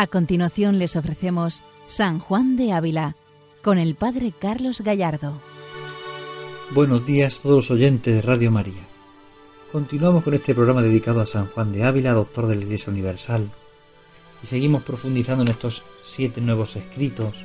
A 0.00 0.06
continuación 0.06 0.78
les 0.78 0.96
ofrecemos 0.96 1.62
San 1.86 2.20
Juan 2.20 2.56
de 2.56 2.72
Ávila 2.72 3.16
con 3.62 3.78
el 3.78 3.96
Padre 3.96 4.32
Carlos 4.32 4.80
Gallardo. 4.80 5.38
Buenos 6.70 7.04
días 7.04 7.40
todos 7.40 7.56
los 7.56 7.70
oyentes 7.70 8.14
de 8.14 8.22
Radio 8.22 8.50
María. 8.50 8.80
Continuamos 9.70 10.24
con 10.24 10.32
este 10.32 10.54
programa 10.54 10.80
dedicado 10.80 11.20
a 11.20 11.26
San 11.26 11.48
Juan 11.48 11.70
de 11.72 11.84
Ávila, 11.84 12.14
doctor 12.14 12.46
de 12.46 12.56
la 12.56 12.62
Iglesia 12.62 12.90
Universal, 12.90 13.50
y 14.42 14.46
seguimos 14.46 14.84
profundizando 14.84 15.42
en 15.42 15.50
estos 15.50 15.82
siete 16.02 16.40
nuevos 16.40 16.76
escritos, 16.76 17.44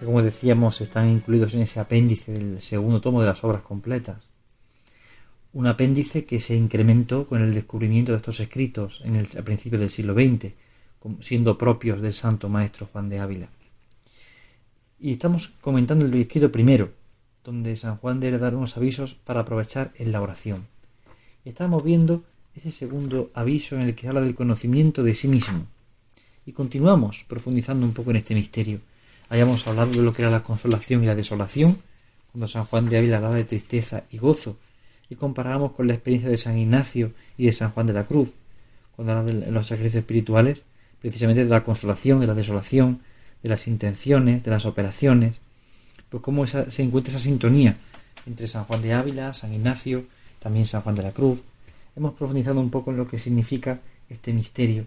que 0.00 0.06
como 0.06 0.22
decíamos 0.22 0.80
están 0.80 1.08
incluidos 1.08 1.54
en 1.54 1.60
ese 1.60 1.78
apéndice 1.78 2.32
del 2.32 2.62
segundo 2.62 3.00
tomo 3.00 3.20
de 3.20 3.28
las 3.28 3.44
obras 3.44 3.62
completas. 3.62 4.28
Un 5.52 5.68
apéndice 5.68 6.24
que 6.24 6.40
se 6.40 6.56
incrementó 6.56 7.28
con 7.28 7.42
el 7.42 7.54
descubrimiento 7.54 8.10
de 8.10 8.18
estos 8.18 8.40
escritos 8.40 9.02
en 9.04 9.14
el, 9.14 9.28
a 9.38 9.42
principios 9.42 9.78
del 9.78 9.90
siglo 9.90 10.14
XX, 10.14 10.65
siendo 11.20 11.58
propios 11.58 12.00
del 12.00 12.14
santo 12.14 12.48
maestro 12.48 12.86
Juan 12.92 13.08
de 13.08 13.18
Ávila. 13.18 13.48
Y 14.98 15.12
estamos 15.12 15.52
comentando 15.60 16.04
el 16.04 16.14
escrito 16.14 16.50
primero, 16.50 16.90
donde 17.44 17.76
San 17.76 17.96
Juan 17.96 18.18
debe 18.18 18.38
dar 18.38 18.54
unos 18.54 18.76
avisos 18.76 19.14
para 19.14 19.40
aprovechar 19.40 19.92
en 19.96 20.10
la 20.12 20.20
oración. 20.20 20.66
Estamos 21.44 21.84
viendo 21.84 22.24
ese 22.54 22.70
segundo 22.70 23.30
aviso 23.34 23.76
en 23.76 23.82
el 23.82 23.94
que 23.94 24.08
habla 24.08 24.22
del 24.22 24.34
conocimiento 24.34 25.02
de 25.02 25.14
sí 25.14 25.28
mismo. 25.28 25.66
Y 26.46 26.52
continuamos 26.52 27.24
profundizando 27.28 27.84
un 27.84 27.92
poco 27.92 28.10
en 28.10 28.16
este 28.16 28.34
misterio. 28.34 28.80
Hayamos 29.28 29.66
hablado 29.66 29.90
de 29.90 30.02
lo 30.02 30.12
que 30.12 30.22
era 30.22 30.30
la 30.30 30.42
consolación 30.42 31.04
y 31.04 31.06
la 31.06 31.14
desolación, 31.14 31.78
cuando 32.32 32.48
San 32.48 32.64
Juan 32.64 32.88
de 32.88 32.98
Ávila 32.98 33.18
hablaba 33.18 33.36
de 33.36 33.44
tristeza 33.44 34.04
y 34.10 34.18
gozo, 34.18 34.56
y 35.08 35.16
comparamos 35.16 35.72
con 35.72 35.86
la 35.86 35.94
experiencia 35.94 36.30
de 36.30 36.38
San 36.38 36.58
Ignacio 36.58 37.12
y 37.36 37.46
de 37.46 37.52
San 37.52 37.70
Juan 37.70 37.86
de 37.86 37.92
la 37.92 38.04
Cruz, 38.04 38.32
cuando 38.94 39.12
hablaba 39.12 39.30
de 39.30 39.50
los 39.50 39.66
sacrificios 39.66 40.00
espirituales, 40.00 40.62
precisamente 41.00 41.44
de 41.44 41.50
la 41.50 41.62
consolación, 41.62 42.20
de 42.20 42.26
la 42.26 42.34
desolación, 42.34 43.00
de 43.42 43.48
las 43.48 43.66
intenciones, 43.68 44.42
de 44.42 44.50
las 44.50 44.66
operaciones, 44.66 45.40
pues 46.08 46.22
cómo 46.22 46.46
se 46.46 46.82
encuentra 46.82 47.10
esa 47.10 47.20
sintonía 47.20 47.76
entre 48.26 48.48
San 48.48 48.64
Juan 48.64 48.82
de 48.82 48.92
Ávila, 48.92 49.34
San 49.34 49.52
Ignacio, 49.52 50.04
también 50.40 50.66
San 50.66 50.82
Juan 50.82 50.94
de 50.94 51.02
la 51.02 51.12
Cruz. 51.12 51.44
Hemos 51.96 52.14
profundizado 52.14 52.60
un 52.60 52.70
poco 52.70 52.90
en 52.90 52.96
lo 52.96 53.08
que 53.08 53.18
significa 53.18 53.80
este 54.08 54.32
misterio. 54.32 54.86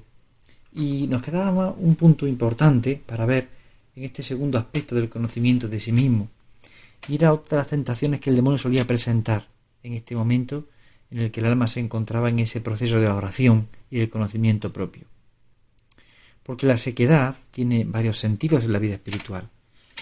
Y 0.74 1.08
nos 1.08 1.22
quedaba 1.22 1.72
un 1.72 1.96
punto 1.96 2.28
importante 2.28 3.02
para 3.06 3.26
ver 3.26 3.48
en 3.96 4.04
este 4.04 4.24
segundo 4.24 4.58
aspecto 4.58 4.96
del 4.96 5.10
conocimiento 5.10 5.68
de 5.68 5.80
sí 5.80 5.92
mismo. 5.92 6.30
Y 7.08 7.16
era 7.16 7.34
otra 7.34 7.58
de 7.58 7.62
las 7.64 7.70
tentaciones 7.70 8.20
que 8.20 8.30
el 8.30 8.36
demonio 8.36 8.58
solía 8.58 8.86
presentar 8.86 9.48
en 9.84 9.94
este 9.94 10.16
momento 10.16 10.66
en 11.12 11.20
el 11.20 11.32
que 11.32 11.40
el 11.40 11.48
alma 11.48 11.68
se 11.68 11.80
encontraba 11.80 12.30
en 12.30 12.40
ese 12.40 12.62
proceso 12.62 13.00
de 13.00 13.08
oración 13.08 13.68
y 13.90 14.00
del 14.00 14.10
conocimiento 14.10 14.72
propio. 14.72 15.06
Porque 16.50 16.66
la 16.66 16.78
sequedad 16.78 17.36
tiene 17.52 17.84
varios 17.84 18.18
sentidos 18.18 18.64
en 18.64 18.74
la 18.74 18.80
vida 18.80 18.96
espiritual. 18.96 19.48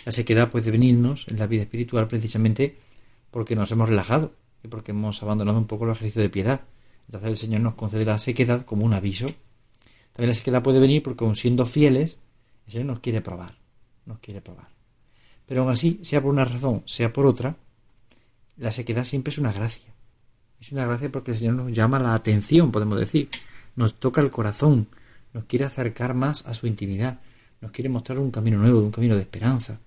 La 0.05 0.13
sequedad 0.13 0.49
puede 0.49 0.71
venirnos 0.71 1.27
en 1.27 1.39
la 1.39 1.45
vida 1.45 1.63
espiritual 1.63 2.07
precisamente 2.07 2.77
porque 3.31 3.53
nos 3.53 3.69
hemos 3.73 3.89
relajado 3.89 4.31
y 4.63 4.69
porque 4.69 4.91
hemos 4.91 5.21
abandonado 5.21 5.57
un 5.57 5.67
poco 5.67 5.83
el 5.83 5.91
ejercicio 5.91 6.21
de 6.21 6.29
piedad. 6.29 6.61
Entonces 7.07 7.29
el 7.29 7.35
Señor 7.35 7.59
nos 7.59 7.73
concede 7.73 8.05
la 8.05 8.17
sequedad 8.17 8.63
como 8.63 8.85
un 8.85 8.93
aviso. 8.93 9.25
También 10.13 10.29
la 10.29 10.35
sequedad 10.35 10.63
puede 10.63 10.79
venir 10.79 11.03
porque 11.03 11.25
aun 11.25 11.35
siendo 11.35 11.65
fieles, 11.65 12.17
el 12.67 12.71
Señor 12.71 12.87
nos 12.87 13.01
quiere 13.01 13.19
probar, 13.19 13.53
nos 14.05 14.19
quiere 14.19 14.39
probar. 14.39 14.69
Pero 15.45 15.63
aún 15.63 15.71
así, 15.73 15.99
sea 16.03 16.21
por 16.21 16.31
una 16.31 16.45
razón, 16.45 16.81
sea 16.85 17.11
por 17.11 17.25
otra, 17.25 17.57
la 18.55 18.71
sequedad 18.71 19.03
siempre 19.03 19.31
es 19.31 19.37
una 19.37 19.51
gracia. 19.51 19.91
Es 20.61 20.71
una 20.71 20.85
gracia 20.85 21.11
porque 21.11 21.31
el 21.31 21.39
Señor 21.39 21.55
nos 21.55 21.73
llama 21.73 21.99
la 21.99 22.13
atención, 22.13 22.71
podemos 22.71 22.97
decir. 22.97 23.27
Nos 23.75 23.95
toca 23.95 24.21
el 24.21 24.31
corazón, 24.31 24.87
nos 25.33 25.45
quiere 25.45 25.65
acercar 25.65 26.13
más 26.13 26.45
a 26.45 26.53
su 26.53 26.67
intimidad, 26.67 27.19
nos 27.61 27.71
quiere 27.71 27.89
mostrar 27.89 28.19
un 28.19 28.31
camino 28.31 28.57
nuevo, 28.57 28.81
un 28.81 28.91
camino 28.91 29.15
de 29.15 29.21
esperanza, 29.21 29.79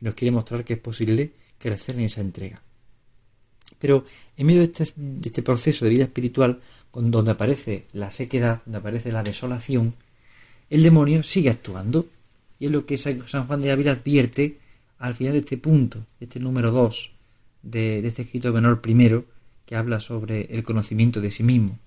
y 0.00 0.04
nos 0.04 0.14
quiere 0.14 0.32
mostrar 0.32 0.64
que 0.64 0.74
es 0.74 0.78
posible 0.80 1.30
crecer 1.58 1.96
en 1.96 2.02
esa 2.02 2.20
entrega. 2.20 2.60
Pero 3.78 4.04
en 4.36 4.46
medio 4.46 4.60
de 4.60 4.66
este, 4.66 4.92
de 4.96 5.28
este 5.28 5.42
proceso 5.42 5.84
de 5.84 5.90
vida 5.90 6.04
espiritual, 6.04 6.60
donde 6.92 7.30
aparece 7.30 7.86
la 7.92 8.10
sequedad, 8.10 8.62
donde 8.64 8.78
aparece 8.78 9.12
la 9.12 9.22
desolación, 9.22 9.94
el 10.70 10.82
demonio 10.82 11.22
sigue 11.22 11.50
actuando. 11.50 12.06
Y 12.58 12.66
es 12.66 12.72
lo 12.72 12.86
que 12.86 12.98
San 12.98 13.46
Juan 13.46 13.60
de 13.60 13.70
Ávila 13.70 13.92
advierte 13.92 14.58
al 14.98 15.14
final 15.14 15.34
de 15.34 15.40
este 15.40 15.58
punto, 15.58 16.04
este 16.18 16.40
número 16.40 16.72
2 16.72 17.12
de, 17.62 18.02
de 18.02 18.08
este 18.08 18.22
escrito 18.22 18.52
menor 18.52 18.80
primero, 18.80 19.24
que 19.64 19.76
habla 19.76 20.00
sobre 20.00 20.46
el 20.50 20.64
conocimiento 20.64 21.20
de 21.20 21.30
sí 21.30 21.42
mismo. 21.44 21.78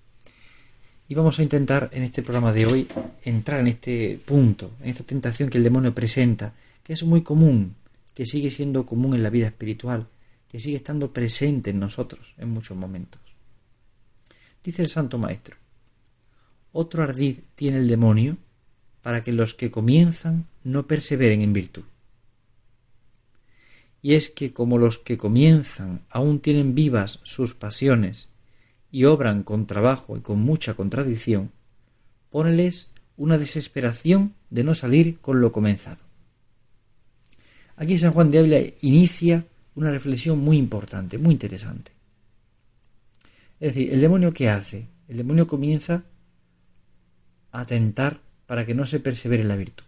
Y 1.11 1.13
vamos 1.13 1.39
a 1.39 1.43
intentar 1.43 1.89
en 1.91 2.03
este 2.03 2.23
programa 2.23 2.53
de 2.53 2.65
hoy 2.65 2.87
entrar 3.25 3.59
en 3.59 3.67
este 3.67 4.17
punto, 4.23 4.71
en 4.79 4.87
esta 4.91 5.03
tentación 5.03 5.49
que 5.49 5.57
el 5.57 5.63
demonio 5.65 5.93
presenta, 5.93 6.53
que 6.85 6.93
es 6.93 7.03
muy 7.03 7.21
común, 7.21 7.75
que 8.15 8.25
sigue 8.25 8.49
siendo 8.49 8.85
común 8.85 9.13
en 9.13 9.21
la 9.21 9.29
vida 9.29 9.47
espiritual, 9.47 10.07
que 10.49 10.61
sigue 10.61 10.77
estando 10.77 11.11
presente 11.11 11.71
en 11.71 11.81
nosotros 11.81 12.33
en 12.37 12.51
muchos 12.51 12.77
momentos. 12.77 13.19
Dice 14.63 14.83
el 14.83 14.87
Santo 14.87 15.17
Maestro, 15.17 15.57
otro 16.71 17.03
ardid 17.03 17.39
tiene 17.55 17.79
el 17.79 17.89
demonio 17.89 18.37
para 19.01 19.21
que 19.21 19.33
los 19.33 19.53
que 19.53 19.69
comienzan 19.69 20.45
no 20.63 20.87
perseveren 20.87 21.41
en 21.41 21.51
virtud. 21.51 21.83
Y 24.01 24.13
es 24.13 24.29
que 24.29 24.53
como 24.53 24.77
los 24.77 24.97
que 24.97 25.17
comienzan 25.17 26.03
aún 26.09 26.39
tienen 26.39 26.73
vivas 26.73 27.19
sus 27.23 27.53
pasiones 27.53 28.30
y 28.91 29.05
obran 29.05 29.43
con 29.43 29.65
trabajo 29.65 30.17
y 30.17 30.21
con 30.21 30.39
mucha 30.39 30.73
contradicción, 30.73 31.51
póneles 32.29 32.89
una 33.17 33.37
desesperación 33.37 34.33
de 34.49 34.63
no 34.63 34.75
salir 34.75 35.19
con 35.19 35.41
lo 35.41 35.51
comenzado. 35.51 35.99
Aquí 37.77 37.97
San 37.97 38.11
Juan 38.11 38.31
de 38.31 38.39
Ávila 38.39 38.59
inicia 38.81 39.45
una 39.75 39.91
reflexión 39.91 40.39
muy 40.39 40.57
importante, 40.57 41.17
muy 41.17 41.33
interesante. 41.33 41.91
Es 43.59 43.73
decir, 43.73 43.93
¿el 43.93 44.01
demonio 44.01 44.33
qué 44.33 44.49
hace? 44.49 44.87
El 45.07 45.17
demonio 45.17 45.47
comienza 45.47 46.03
a 47.51 47.65
tentar 47.65 48.19
para 48.45 48.65
que 48.65 48.73
no 48.73 48.85
se 48.85 48.99
persevere 48.99 49.43
en 49.43 49.47
la 49.47 49.55
virtud. 49.55 49.85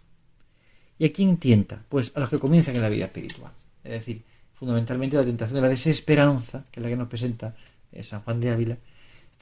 ¿Y 0.98 1.06
a 1.06 1.12
quién 1.12 1.36
tienta? 1.36 1.82
Pues 1.88 2.12
a 2.14 2.20
los 2.20 2.30
que 2.30 2.38
comienzan 2.38 2.76
en 2.76 2.82
la 2.82 2.88
vida 2.88 3.06
espiritual. 3.06 3.52
Es 3.82 3.92
decir, 3.92 4.22
fundamentalmente 4.52 5.16
la 5.16 5.24
tentación 5.24 5.56
de 5.56 5.62
la 5.62 5.68
desesperanza, 5.68 6.64
que 6.70 6.80
es 6.80 6.84
la 6.84 6.88
que 6.88 6.96
nos 6.96 7.08
presenta 7.08 7.54
eh, 7.92 8.02
San 8.02 8.22
Juan 8.22 8.40
de 8.40 8.50
Ávila, 8.50 8.78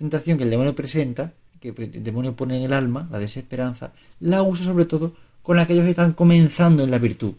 tentación 0.02 0.36
que 0.36 0.44
el 0.44 0.50
demonio 0.50 0.74
presenta, 0.74 1.32
que 1.60 1.68
el 1.68 2.02
demonio 2.02 2.34
pone 2.34 2.56
en 2.58 2.64
el 2.64 2.72
alma, 2.72 3.08
la 3.10 3.20
desesperanza, 3.20 3.92
la 4.18 4.42
usa 4.42 4.64
sobre 4.64 4.84
todo 4.84 5.14
con 5.42 5.58
aquellos 5.58 5.84
que 5.84 5.90
están 5.90 6.12
comenzando 6.12 6.82
en 6.82 6.90
la 6.90 6.98
virtud. 6.98 7.34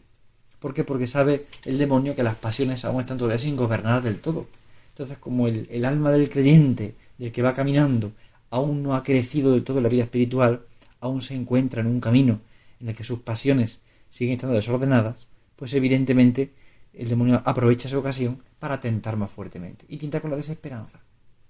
¿Por 0.60 0.74
qué? 0.74 0.86
Porque 0.86 1.08
sabe 1.08 1.46
el 1.66 1.78
demonio 1.78 2.16
que 2.16 2.24
las 2.24 2.36
pasiones 2.36 2.86
aún 2.86 3.02
están 3.02 3.18
todavía 3.18 3.38
sin 3.38 3.58
gobernar 3.58 4.02
del 4.02 4.20
todo. 4.20 4.48
Entonces, 4.92 5.18
como 5.18 5.48
el, 5.48 5.86
alma 5.86 6.12
del 6.12 6.30
creyente, 6.30 6.96
del 7.18 7.34
que 7.34 7.42
va 7.42 7.54
caminando, 7.54 8.14
aún 8.50 8.82
no 8.82 8.96
ha 8.96 9.04
crecido 9.04 9.52
del 9.52 9.64
todo 9.64 9.78
en 9.78 9.84
la 9.84 9.90
vida 9.90 10.04
espiritual, 10.04 10.62
aún 11.02 11.20
se 11.20 11.36
encuentra 11.36 11.82
en 11.82 11.88
un 11.88 12.00
camino 12.00 12.40
en 12.80 12.90
el 12.90 12.96
que 12.96 13.04
sus 13.04 13.20
pasiones 13.20 13.82
siguen 14.10 14.36
estando 14.36 14.56
desordenadas, 14.56 15.28
pues 15.58 15.74
evidentemente 15.74 16.52
el 16.94 17.10
demonio 17.10 17.42
aprovecha 17.44 17.90
esa 17.90 17.98
ocasión 17.98 18.42
para 18.60 18.80
tentar 18.80 19.18
más 19.18 19.32
fuertemente 19.32 19.86
y 19.90 19.98
tienta 19.98 20.22
con 20.22 20.32
la 20.32 20.38
desesperanza. 20.38 21.00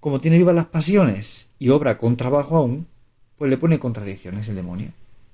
Como 0.04 0.20
tiene 0.20 0.36
vivas 0.36 0.54
las 0.54 0.66
pasiones 0.66 1.48
y 1.58 1.70
obra 1.70 1.96
con 1.96 2.18
trabajo 2.18 2.58
aún, 2.58 2.86
pues 3.38 3.48
le 3.48 3.56
pone 3.56 3.78
contradicciones 3.78 4.46
el 4.48 4.54
demonio. 4.54 4.90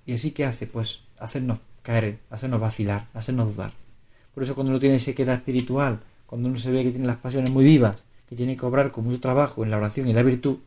¿Y 0.06 0.12
así 0.12 0.31
qué 0.31 0.44
hace? 0.44 0.69
Pues 0.69 1.00
hacernos 1.19 1.58
caer, 1.82 2.19
hacernos 2.31 2.61
vacilar, 2.61 3.08
hacernos 3.12 3.52
dudar. 3.52 3.72
Por 4.32 4.44
eso 4.44 4.55
cuando 4.55 4.70
uno 4.70 4.78
tiene 4.78 5.00
sequedad 5.00 5.34
espiritual, 5.34 5.99
cuando 6.25 6.49
uno 6.49 6.56
se 6.56 6.70
ve 6.70 6.84
que 6.84 6.93
tiene 6.93 7.08
las 7.08 7.17
pasiones 7.17 7.50
muy 7.50 7.64
vivas, 7.64 8.05
que 8.28 8.37
tiene 8.37 8.56
que 8.56 8.64
obrar 8.64 8.93
con 8.93 9.06
mucho 9.06 9.19
trabajo 9.19 9.64
en 9.64 9.72
la 9.72 9.76
oración 9.76 10.06
y 10.06 10.12
la 10.12 10.22
virtud, 10.22 10.58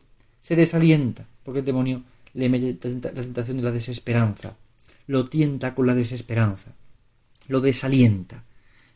se 0.42 0.54
desalienta, 0.54 1.24
porque 1.42 1.60
el 1.60 1.64
demonio 1.64 2.02
le 2.34 2.50
mete 2.50 2.76
la 2.86 3.10
tentación 3.10 3.56
de 3.56 3.62
la 3.62 3.70
desesperanza, 3.70 4.54
lo 5.06 5.30
tienta 5.30 5.74
con 5.74 5.86
la 5.86 5.94
desesperanza, 5.94 6.72
lo 7.48 7.62
desalienta, 7.62 8.42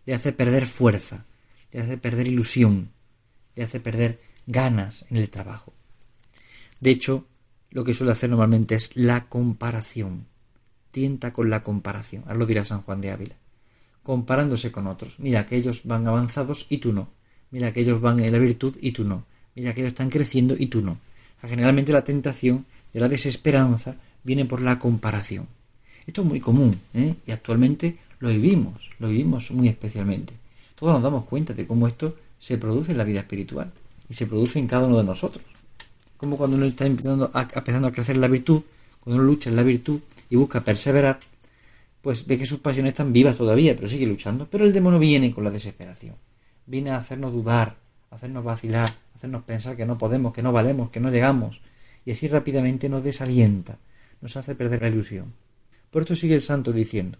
le 0.04 0.12
hace 0.12 0.34
perder 0.34 0.66
fuerza, 0.66 1.24
le 1.72 1.80
hace 1.80 1.96
perder 1.96 2.26
ilusión, 2.26 2.90
le 3.56 3.64
hace 3.64 3.80
perder 3.80 4.27
ganas 4.48 5.04
en 5.10 5.18
el 5.18 5.30
trabajo. 5.30 5.72
De 6.80 6.90
hecho, 6.90 7.24
lo 7.70 7.84
que 7.84 7.94
suele 7.94 8.12
hacer 8.12 8.30
normalmente 8.30 8.74
es 8.74 8.90
la 8.96 9.28
comparación 9.28 10.26
tienta 10.90 11.32
con 11.32 11.50
la 11.50 11.62
comparación. 11.62 12.24
Ahora 12.26 12.38
lo 12.38 12.46
dirá 12.46 12.64
San 12.64 12.82
Juan 12.82 13.00
de 13.00 13.10
Ávila. 13.10 13.34
Comparándose 14.02 14.72
con 14.72 14.86
otros. 14.86 15.18
Mira 15.18 15.46
que 15.46 15.56
ellos 15.56 15.82
van 15.84 16.08
avanzados 16.08 16.66
y 16.68 16.78
tú 16.78 16.92
no. 16.92 17.08
Mira 17.50 17.72
que 17.72 17.80
ellos 17.80 18.00
van 18.00 18.20
en 18.20 18.32
la 18.32 18.38
virtud 18.38 18.76
y 18.80 18.92
tú 18.92 19.04
no. 19.04 19.24
Mira 19.54 19.74
que 19.74 19.82
ellos 19.82 19.92
están 19.92 20.10
creciendo 20.10 20.56
y 20.58 20.66
tú 20.66 20.82
no. 20.82 20.98
Generalmente 21.42 21.92
la 21.92 22.02
tentación 22.02 22.66
de 22.92 23.00
la 23.00 23.08
desesperanza 23.08 23.94
viene 24.24 24.44
por 24.44 24.60
la 24.60 24.78
comparación. 24.78 25.46
Esto 26.06 26.22
es 26.22 26.28
muy 26.28 26.40
común 26.40 26.80
¿eh? 26.94 27.14
y 27.26 27.30
actualmente 27.30 27.98
lo 28.18 28.30
vivimos, 28.30 28.90
lo 28.98 29.08
vivimos 29.08 29.50
muy 29.50 29.68
especialmente. 29.68 30.34
Todos 30.74 30.94
nos 30.94 31.02
damos 31.02 31.24
cuenta 31.24 31.52
de 31.52 31.66
cómo 31.66 31.86
esto 31.86 32.16
se 32.38 32.58
produce 32.58 32.92
en 32.92 32.98
la 32.98 33.04
vida 33.04 33.20
espiritual 33.20 33.72
y 34.08 34.14
se 34.14 34.26
produce 34.26 34.58
en 34.58 34.66
cada 34.66 34.86
uno 34.86 34.98
de 34.98 35.04
nosotros. 35.04 35.44
Como 36.16 36.36
cuando 36.36 36.56
uno 36.56 36.66
está 36.66 36.86
empezando 36.86 37.30
a, 37.32 37.48
empezando 37.54 37.88
a 37.88 37.92
crecer 37.92 38.16
la 38.16 38.28
virtud, 38.28 38.62
cuando 39.00 39.22
uno 39.22 39.30
lucha 39.30 39.50
en 39.50 39.56
la 39.56 39.62
virtud, 39.62 40.00
y 40.30 40.36
busca 40.36 40.60
perseverar, 40.60 41.20
pues 42.02 42.26
ve 42.26 42.38
que 42.38 42.46
sus 42.46 42.60
pasiones 42.60 42.92
están 42.92 43.12
vivas 43.12 43.36
todavía, 43.36 43.74
pero 43.74 43.88
sigue 43.88 44.06
luchando. 44.06 44.46
Pero 44.50 44.64
el 44.64 44.72
demonio 44.72 44.98
viene 44.98 45.32
con 45.32 45.44
la 45.44 45.50
desesperación. 45.50 46.14
Viene 46.66 46.90
a 46.90 46.96
hacernos 46.96 47.32
dudar, 47.32 47.76
a 48.10 48.14
hacernos 48.14 48.44
vacilar, 48.44 48.86
a 48.86 49.16
hacernos 49.16 49.42
pensar 49.44 49.76
que 49.76 49.86
no 49.86 49.98
podemos, 49.98 50.34
que 50.34 50.42
no 50.42 50.52
valemos, 50.52 50.90
que 50.90 51.00
no 51.00 51.10
llegamos. 51.10 51.60
Y 52.04 52.12
así 52.12 52.28
rápidamente 52.28 52.88
nos 52.88 53.04
desalienta, 53.04 53.78
nos 54.20 54.36
hace 54.36 54.54
perder 54.54 54.82
la 54.82 54.88
ilusión. 54.88 55.32
Por 55.90 56.02
esto 56.02 56.16
sigue 56.16 56.34
el 56.34 56.42
santo 56.42 56.72
diciendo, 56.72 57.18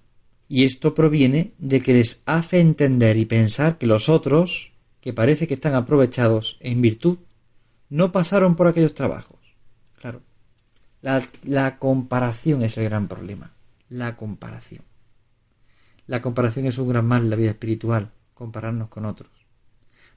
y 0.48 0.64
esto 0.64 0.94
proviene 0.94 1.52
de 1.58 1.80
que 1.80 1.92
les 1.92 2.22
hace 2.24 2.60
entender 2.60 3.16
y 3.16 3.26
pensar 3.26 3.78
que 3.78 3.86
los 3.86 4.08
otros, 4.08 4.72
que 5.08 5.14
parece 5.14 5.46
que 5.46 5.54
están 5.54 5.74
aprovechados 5.74 6.58
en 6.60 6.82
virtud, 6.82 7.16
no 7.88 8.12
pasaron 8.12 8.56
por 8.56 8.66
aquellos 8.66 8.92
trabajos. 8.92 9.38
Claro, 9.98 10.20
la, 11.00 11.78
comparación 11.78 12.62
es 12.62 12.76
el 12.76 12.84
gran 12.84 13.08
problema 13.08 13.50
la 13.88 14.16
comparación. 14.16 14.82
La 16.06 16.20
comparación 16.20 16.66
es 16.66 16.76
un 16.76 16.90
gran 16.90 17.06
mal 17.06 17.22
en 17.22 17.30
la 17.30 17.36
vida 17.36 17.48
espiritual, 17.48 18.10
compararnos 18.34 18.90
con 18.90 19.06
otros. 19.06 19.30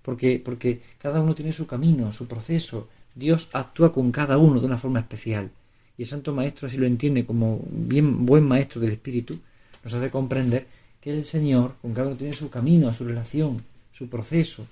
Porque, 0.02 0.42
porque 0.44 0.82
cada 0.98 1.22
uno 1.22 1.36
tiene 1.36 1.54
su 1.54 1.66
camino, 1.66 2.12
su 2.12 2.28
proceso. 2.28 2.90
Dios 3.16 3.48
actúa 3.54 3.94
con 3.94 4.12
cada 4.12 4.38
uno 4.38 4.60
de 4.60 4.66
una 4.66 4.78
forma 4.78 5.00
especial. 5.00 5.52
Y 5.98 6.02
el 6.02 6.10
Santo 6.10 6.34
Maestro 6.34 6.68
así 6.68 6.76
lo 6.76 6.86
entiende 6.86 7.26
como 7.26 7.62
bien 7.70 8.26
buen 8.26 8.46
maestro 8.46 8.82
del 8.82 8.92
Espíritu, 8.92 9.40
nos 9.86 9.94
hace 9.94 10.10
comprender 10.10 10.68
que 11.00 11.12
el 11.12 11.24
Señor 11.24 11.76
con 11.82 11.94
cada 11.94 12.08
uno 12.08 12.18
tiene 12.18 12.34
su 12.34 12.50
camino, 12.50 12.94
su 12.94 13.06
relación, 13.06 13.64
su 13.94 14.10
proceso. 14.10 14.68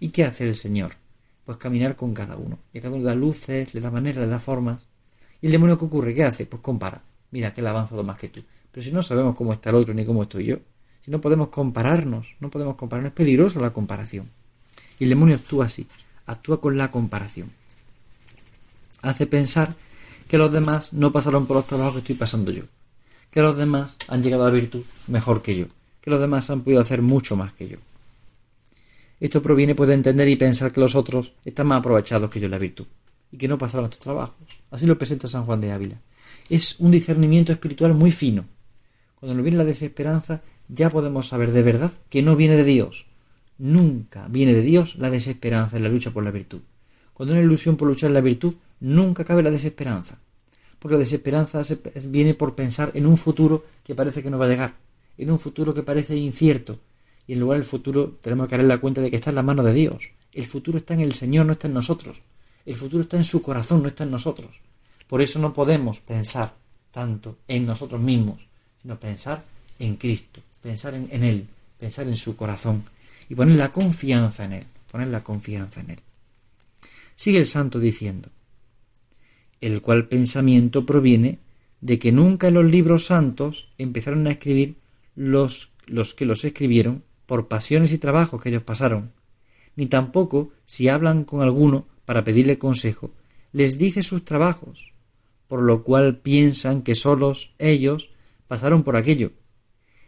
¿Y 0.00 0.08
qué 0.08 0.24
hace 0.24 0.44
el 0.44 0.56
Señor? 0.56 0.94
Pues 1.44 1.58
caminar 1.58 1.94
con 1.94 2.12
cada 2.14 2.36
uno. 2.36 2.58
Y 2.72 2.78
a 2.78 2.82
cada 2.82 2.94
uno 2.94 3.04
le 3.04 3.10
da 3.10 3.14
luces, 3.14 3.72
le 3.74 3.80
da 3.80 3.90
maneras, 3.90 4.24
le 4.24 4.30
da 4.30 4.40
formas. 4.40 4.86
¿Y 5.40 5.46
el 5.46 5.52
demonio 5.52 5.78
qué 5.78 5.84
ocurre? 5.84 6.14
¿Qué 6.14 6.24
hace? 6.24 6.46
Pues 6.46 6.60
compara 6.62 7.02
mira 7.30 7.52
que 7.52 7.60
él 7.60 7.66
ha 7.66 7.70
avanzado 7.70 8.02
más 8.02 8.18
que 8.18 8.28
tú. 8.28 8.42
Pero 8.70 8.84
si 8.84 8.92
no 8.92 9.02
sabemos 9.02 9.34
cómo 9.34 9.52
está 9.52 9.70
el 9.70 9.76
otro 9.76 9.94
ni 9.94 10.04
cómo 10.04 10.22
estoy 10.22 10.46
yo, 10.46 10.56
si 11.04 11.10
no 11.10 11.20
podemos 11.20 11.48
compararnos, 11.48 12.34
no 12.40 12.50
podemos 12.50 12.76
compararnos, 12.76 13.10
es 13.10 13.16
peligroso 13.16 13.60
la 13.60 13.72
comparación. 13.72 14.28
Y 14.98 15.04
el 15.04 15.10
demonio 15.10 15.36
actúa 15.36 15.66
así, 15.66 15.86
actúa 16.26 16.60
con 16.60 16.76
la 16.76 16.90
comparación. 16.90 17.50
Hace 19.02 19.26
pensar 19.26 19.74
que 20.28 20.38
los 20.38 20.52
demás 20.52 20.92
no 20.92 21.10
pasaron 21.10 21.46
por 21.46 21.56
los 21.56 21.66
trabajos 21.66 21.94
que 21.94 21.98
estoy 22.00 22.16
pasando 22.16 22.52
yo, 22.52 22.64
que 23.30 23.40
los 23.40 23.56
demás 23.56 23.98
han 24.08 24.22
llegado 24.22 24.44
a 24.44 24.48
la 24.48 24.54
virtud 24.54 24.82
mejor 25.08 25.42
que 25.42 25.56
yo, 25.56 25.66
que 26.00 26.10
los 26.10 26.20
demás 26.20 26.50
han 26.50 26.60
podido 26.60 26.82
hacer 26.82 27.02
mucho 27.02 27.34
más 27.34 27.52
que 27.54 27.68
yo. 27.68 27.78
Esto 29.20 29.42
proviene 29.42 29.74
pues 29.74 29.88
de 29.88 29.94
entender 29.94 30.28
y 30.28 30.36
pensar 30.36 30.72
que 30.72 30.80
los 30.80 30.94
otros 30.94 31.34
están 31.44 31.66
más 31.66 31.80
aprovechados 31.80 32.30
que 32.30 32.40
yo 32.40 32.46
en 32.46 32.52
la 32.52 32.58
virtud 32.58 32.86
y 33.30 33.36
que 33.36 33.48
no 33.48 33.58
pasaron 33.58 33.84
estos 33.84 34.00
trabajos. 34.00 34.36
Así 34.70 34.86
lo 34.86 34.98
presenta 34.98 35.28
San 35.28 35.44
Juan 35.44 35.60
de 35.60 35.72
Ávila 35.72 36.00
es 36.50 36.80
un 36.80 36.90
discernimiento 36.90 37.52
espiritual 37.52 37.94
muy 37.94 38.10
fino. 38.10 38.44
Cuando 39.14 39.34
nos 39.34 39.44
viene 39.44 39.56
la 39.56 39.64
desesperanza, 39.64 40.42
ya 40.68 40.90
podemos 40.90 41.28
saber 41.28 41.52
de 41.52 41.62
verdad 41.62 41.92
que 42.10 42.22
no 42.22 42.36
viene 42.36 42.56
de 42.56 42.64
Dios. 42.64 43.06
Nunca 43.58 44.26
viene 44.28 44.52
de 44.52 44.62
Dios 44.62 44.96
la 44.96 45.10
desesperanza 45.10 45.76
en 45.76 45.84
la 45.84 45.88
lucha 45.88 46.10
por 46.10 46.24
la 46.24 46.32
virtud. 46.32 46.60
Cuando 47.14 47.34
una 47.34 47.42
ilusión 47.42 47.76
por 47.76 47.86
luchar 47.86 48.08
en 48.08 48.14
la 48.14 48.20
virtud, 48.20 48.54
nunca 48.80 49.24
cabe 49.24 49.42
la 49.42 49.50
desesperanza. 49.50 50.18
Porque 50.80 50.94
la 50.94 51.00
desesperanza 51.00 51.62
viene 52.06 52.34
por 52.34 52.54
pensar 52.54 52.90
en 52.94 53.06
un 53.06 53.16
futuro 53.16 53.64
que 53.84 53.94
parece 53.94 54.22
que 54.22 54.30
no 54.30 54.38
va 54.38 54.46
a 54.46 54.48
llegar, 54.48 54.74
en 55.18 55.30
un 55.30 55.38
futuro 55.38 55.72
que 55.72 55.82
parece 55.82 56.16
incierto. 56.16 56.78
Y 57.30 57.34
en 57.34 57.38
lugar 57.38 57.58
del 57.58 57.64
futuro 57.64 58.18
tenemos 58.20 58.48
que 58.48 58.56
darle 58.56 58.66
la 58.66 58.80
cuenta 58.80 59.00
de 59.00 59.08
que 59.08 59.14
está 59.14 59.30
en 59.30 59.36
la 59.36 59.44
mano 59.44 59.62
de 59.62 59.72
Dios. 59.72 60.10
El 60.32 60.46
futuro 60.46 60.78
está 60.78 60.94
en 60.94 61.00
el 61.00 61.12
Señor, 61.12 61.46
no 61.46 61.52
está 61.52 61.68
en 61.68 61.74
nosotros. 61.74 62.22
El 62.66 62.74
futuro 62.74 63.04
está 63.04 63.18
en 63.18 63.24
su 63.24 63.40
corazón, 63.40 63.82
no 63.82 63.88
está 63.88 64.02
en 64.02 64.10
nosotros. 64.10 64.58
Por 65.06 65.22
eso 65.22 65.38
no 65.38 65.52
podemos 65.52 66.00
pensar 66.00 66.54
tanto 66.90 67.38
en 67.46 67.66
nosotros 67.66 68.00
mismos, 68.00 68.44
sino 68.82 68.98
pensar 68.98 69.44
en 69.78 69.94
Cristo, 69.94 70.40
pensar 70.60 70.94
en, 70.94 71.22
Él, 71.22 71.46
pensar 71.78 72.08
en 72.08 72.16
su 72.16 72.34
corazón 72.34 72.82
y 73.28 73.36
poner 73.36 73.58
la 73.58 73.70
confianza 73.70 74.44
en 74.46 74.54
Él, 74.54 74.64
poner 74.90 75.06
la 75.06 75.22
confianza 75.22 75.82
en 75.82 75.90
Él. 75.90 76.00
Sigue 77.14 77.38
el 77.38 77.46
santo 77.46 77.78
diciendo, 77.78 78.28
el 79.60 79.82
cual 79.82 80.08
pensamiento 80.08 80.84
proviene 80.84 81.38
de 81.80 82.00
que 82.00 82.10
nunca 82.10 82.48
en 82.48 82.54
los 82.54 82.64
libros 82.64 83.04
santos 83.04 83.68
empezaron 83.78 84.26
a 84.26 84.32
escribir 84.32 84.74
los, 85.14 85.70
los 85.86 86.12
que 86.12 86.26
los 86.26 86.44
escribieron 86.44 87.04
por 87.30 87.46
pasiones 87.46 87.92
y 87.92 87.98
trabajos 87.98 88.42
que 88.42 88.48
ellos 88.48 88.64
pasaron, 88.64 89.12
ni 89.76 89.86
tampoco 89.86 90.50
si 90.66 90.88
hablan 90.88 91.22
con 91.22 91.42
alguno 91.42 91.86
para 92.04 92.24
pedirle 92.24 92.58
consejo, 92.58 93.12
les 93.52 93.78
dice 93.78 94.02
sus 94.02 94.24
trabajos, 94.24 94.92
por 95.46 95.62
lo 95.62 95.84
cual 95.84 96.18
piensan 96.18 96.82
que 96.82 96.96
solos 96.96 97.54
ellos 97.60 98.10
pasaron 98.48 98.82
por 98.82 98.96
aquello, 98.96 99.30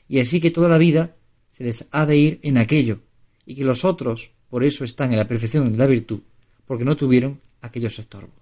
y 0.08 0.18
así 0.18 0.40
que 0.40 0.50
toda 0.50 0.68
la 0.68 0.78
vida 0.78 1.14
se 1.52 1.62
les 1.62 1.86
ha 1.92 2.06
de 2.06 2.16
ir 2.16 2.40
en 2.42 2.58
aquello, 2.58 2.98
y 3.46 3.54
que 3.54 3.62
los 3.62 3.84
otros 3.84 4.32
por 4.50 4.64
eso 4.64 4.82
están 4.82 5.12
en 5.12 5.18
la 5.18 5.28
perfección 5.28 5.70
de 5.70 5.78
la 5.78 5.86
virtud, 5.86 6.22
porque 6.66 6.84
no 6.84 6.96
tuvieron 6.96 7.40
aquellos 7.60 8.00
estorbos. 8.00 8.34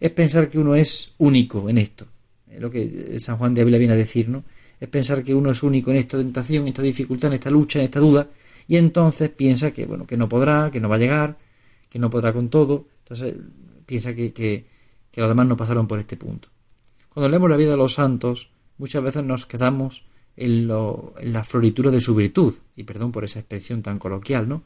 Es 0.00 0.10
pensar 0.10 0.50
que 0.50 0.58
uno 0.58 0.74
es 0.74 1.14
único 1.18 1.70
en 1.70 1.78
esto, 1.78 2.08
es 2.50 2.60
lo 2.60 2.68
que 2.68 3.20
San 3.20 3.36
Juan 3.36 3.54
de 3.54 3.62
Ávila 3.62 3.78
viene 3.78 3.94
a 3.94 3.96
decir, 3.96 4.28
¿no? 4.28 4.42
Es 4.80 4.88
pensar 4.88 5.22
que 5.24 5.34
uno 5.34 5.50
es 5.50 5.62
único 5.62 5.90
en 5.90 5.96
esta 5.96 6.18
tentación, 6.18 6.62
en 6.62 6.68
esta 6.68 6.82
dificultad, 6.82 7.28
en 7.28 7.34
esta 7.34 7.50
lucha, 7.50 7.78
en 7.78 7.86
esta 7.86 8.00
duda, 8.00 8.28
y 8.66 8.76
entonces 8.76 9.30
piensa 9.30 9.70
que, 9.72 9.86
bueno, 9.86 10.06
que 10.06 10.16
no 10.16 10.28
podrá, 10.28 10.70
que 10.70 10.80
no 10.80 10.88
va 10.88 10.96
a 10.96 10.98
llegar, 10.98 11.36
que 11.88 11.98
no 11.98 12.10
podrá 12.10 12.32
con 12.32 12.48
todo, 12.48 12.86
entonces 13.02 13.34
piensa 13.86 14.14
que, 14.14 14.32
que, 14.32 14.66
que 15.10 15.20
los 15.20 15.28
demás 15.28 15.46
no 15.46 15.56
pasaron 15.56 15.86
por 15.86 15.98
este 15.98 16.16
punto. 16.16 16.48
Cuando 17.12 17.30
leemos 17.30 17.50
la 17.50 17.56
vida 17.56 17.70
de 17.70 17.76
los 17.76 17.94
santos, 17.94 18.50
muchas 18.76 19.02
veces 19.02 19.24
nos 19.24 19.46
quedamos 19.46 20.04
en, 20.36 20.68
la 20.68 21.44
floritura 21.44 21.90
de 21.90 22.00
su 22.00 22.14
virtud, 22.14 22.54
y 22.76 22.84
perdón 22.84 23.10
por 23.10 23.24
esa 23.24 23.40
expresión 23.40 23.82
tan 23.82 23.98
coloquial, 23.98 24.48
¿no? 24.48 24.62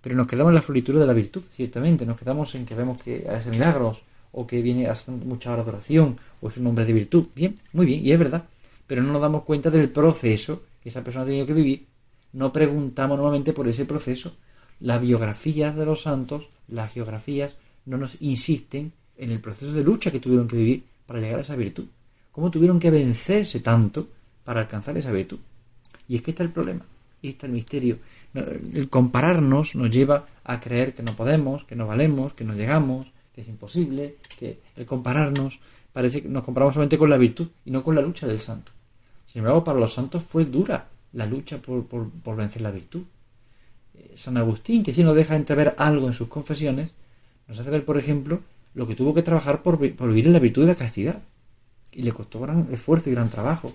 Pero 0.00 0.16
nos 0.16 0.26
quedamos 0.26 0.50
en 0.50 0.56
la 0.56 0.62
floritura 0.62 1.00
de 1.00 1.06
la 1.06 1.14
virtud, 1.14 1.42
ciertamente, 1.54 2.04
nos 2.04 2.18
quedamos 2.18 2.54
en 2.54 2.66
que 2.66 2.74
vemos 2.74 3.02
que 3.02 3.26
hace 3.28 3.50
milagros, 3.50 4.02
o 4.32 4.46
que 4.46 4.60
viene 4.60 4.86
a 4.86 4.94
mucha 5.24 5.52
hora 5.52 5.62
de 5.62 5.70
oración, 5.70 6.18
o 6.40 6.48
es 6.48 6.58
un 6.58 6.66
hombre 6.66 6.84
de 6.84 6.92
virtud. 6.92 7.28
Bien, 7.34 7.56
muy 7.72 7.86
bien, 7.86 8.04
y 8.04 8.12
es 8.12 8.18
verdad, 8.18 8.44
pero 8.86 9.02
no 9.02 9.12
nos 9.12 9.22
damos 9.22 9.44
cuenta 9.44 9.70
del 9.70 9.88
proceso 9.88 10.62
que 10.82 10.88
esa 10.88 11.02
persona 11.02 11.24
ha 11.24 11.26
tenido 11.26 11.46
que 11.46 11.54
vivir. 11.54 11.86
No 12.32 12.52
preguntamos 12.52 13.16
nuevamente 13.16 13.52
por 13.52 13.68
ese 13.68 13.84
proceso. 13.84 14.36
Las 14.80 15.00
biografías 15.00 15.74
de 15.76 15.86
los 15.86 16.02
santos, 16.02 16.48
las 16.68 16.92
geografías, 16.92 17.56
no 17.86 17.96
nos 17.96 18.20
insisten 18.20 18.92
en 19.16 19.30
el 19.30 19.40
proceso 19.40 19.72
de 19.72 19.84
lucha 19.84 20.10
que 20.10 20.20
tuvieron 20.20 20.48
que 20.48 20.56
vivir 20.56 20.84
para 21.06 21.20
llegar 21.20 21.38
a 21.38 21.42
esa 21.42 21.56
virtud. 21.56 21.84
Cómo 22.32 22.50
tuvieron 22.50 22.80
que 22.80 22.90
vencerse 22.90 23.60
tanto 23.60 24.08
para 24.42 24.60
alcanzar 24.60 24.98
esa 24.98 25.12
virtud. 25.12 25.38
Y 26.08 26.16
es 26.16 26.22
que 26.22 26.32
está 26.32 26.42
el 26.42 26.50
problema, 26.50 26.84
y 27.22 27.30
está 27.30 27.46
el 27.46 27.52
misterio. 27.52 27.98
El 28.34 28.88
compararnos 28.90 29.76
nos 29.76 29.90
lleva 29.90 30.26
a 30.42 30.60
creer 30.60 30.94
que 30.94 31.02
no 31.02 31.14
podemos, 31.14 31.64
que 31.64 31.76
no 31.76 31.86
valemos, 31.86 32.34
que 32.34 32.44
no 32.44 32.54
llegamos, 32.54 33.06
que 33.34 33.42
es 33.42 33.48
imposible, 33.48 34.16
que 34.38 34.58
el 34.76 34.86
compararnos 34.86 35.60
parece 35.92 36.22
que 36.22 36.28
nos 36.28 36.44
comparamos 36.44 36.74
solamente 36.74 36.98
con 36.98 37.08
la 37.08 37.16
virtud 37.16 37.46
y 37.64 37.70
no 37.70 37.82
con 37.82 37.94
la 37.94 38.02
lucha 38.02 38.26
del 38.26 38.40
santo. 38.40 38.72
Sin 39.34 39.40
embargo, 39.40 39.64
para 39.64 39.80
los 39.80 39.92
santos 39.92 40.22
fue 40.22 40.44
dura 40.44 40.86
la 41.12 41.26
lucha 41.26 41.58
por, 41.58 41.84
por 41.86 42.36
vencer 42.36 42.62
la 42.62 42.70
virtud. 42.70 43.02
Eh, 43.94 44.12
San 44.14 44.36
Agustín, 44.36 44.84
que 44.84 44.94
si 44.94 45.02
nos 45.02 45.16
deja 45.16 45.34
entrever 45.34 45.74
algo 45.76 46.06
en 46.06 46.12
sus 46.12 46.28
confesiones, 46.28 46.92
nos 47.48 47.58
hace 47.58 47.68
ver, 47.68 47.84
por 47.84 47.98
ejemplo, 47.98 48.40
lo 48.74 48.86
que 48.86 48.94
tuvo 48.94 49.12
que 49.12 49.22
trabajar 49.22 49.60
por, 49.62 49.78
vivir 49.78 50.26
en 50.26 50.32
la 50.32 50.38
virtud 50.38 50.62
de 50.62 50.68
la 50.68 50.74
castidad. 50.74 51.18
Y 51.90 52.02
le 52.02 52.12
costó 52.12 52.38
gran 52.38 52.68
esfuerzo 52.72 53.10
y 53.10 53.12
gran 53.12 53.28
trabajo. 53.28 53.72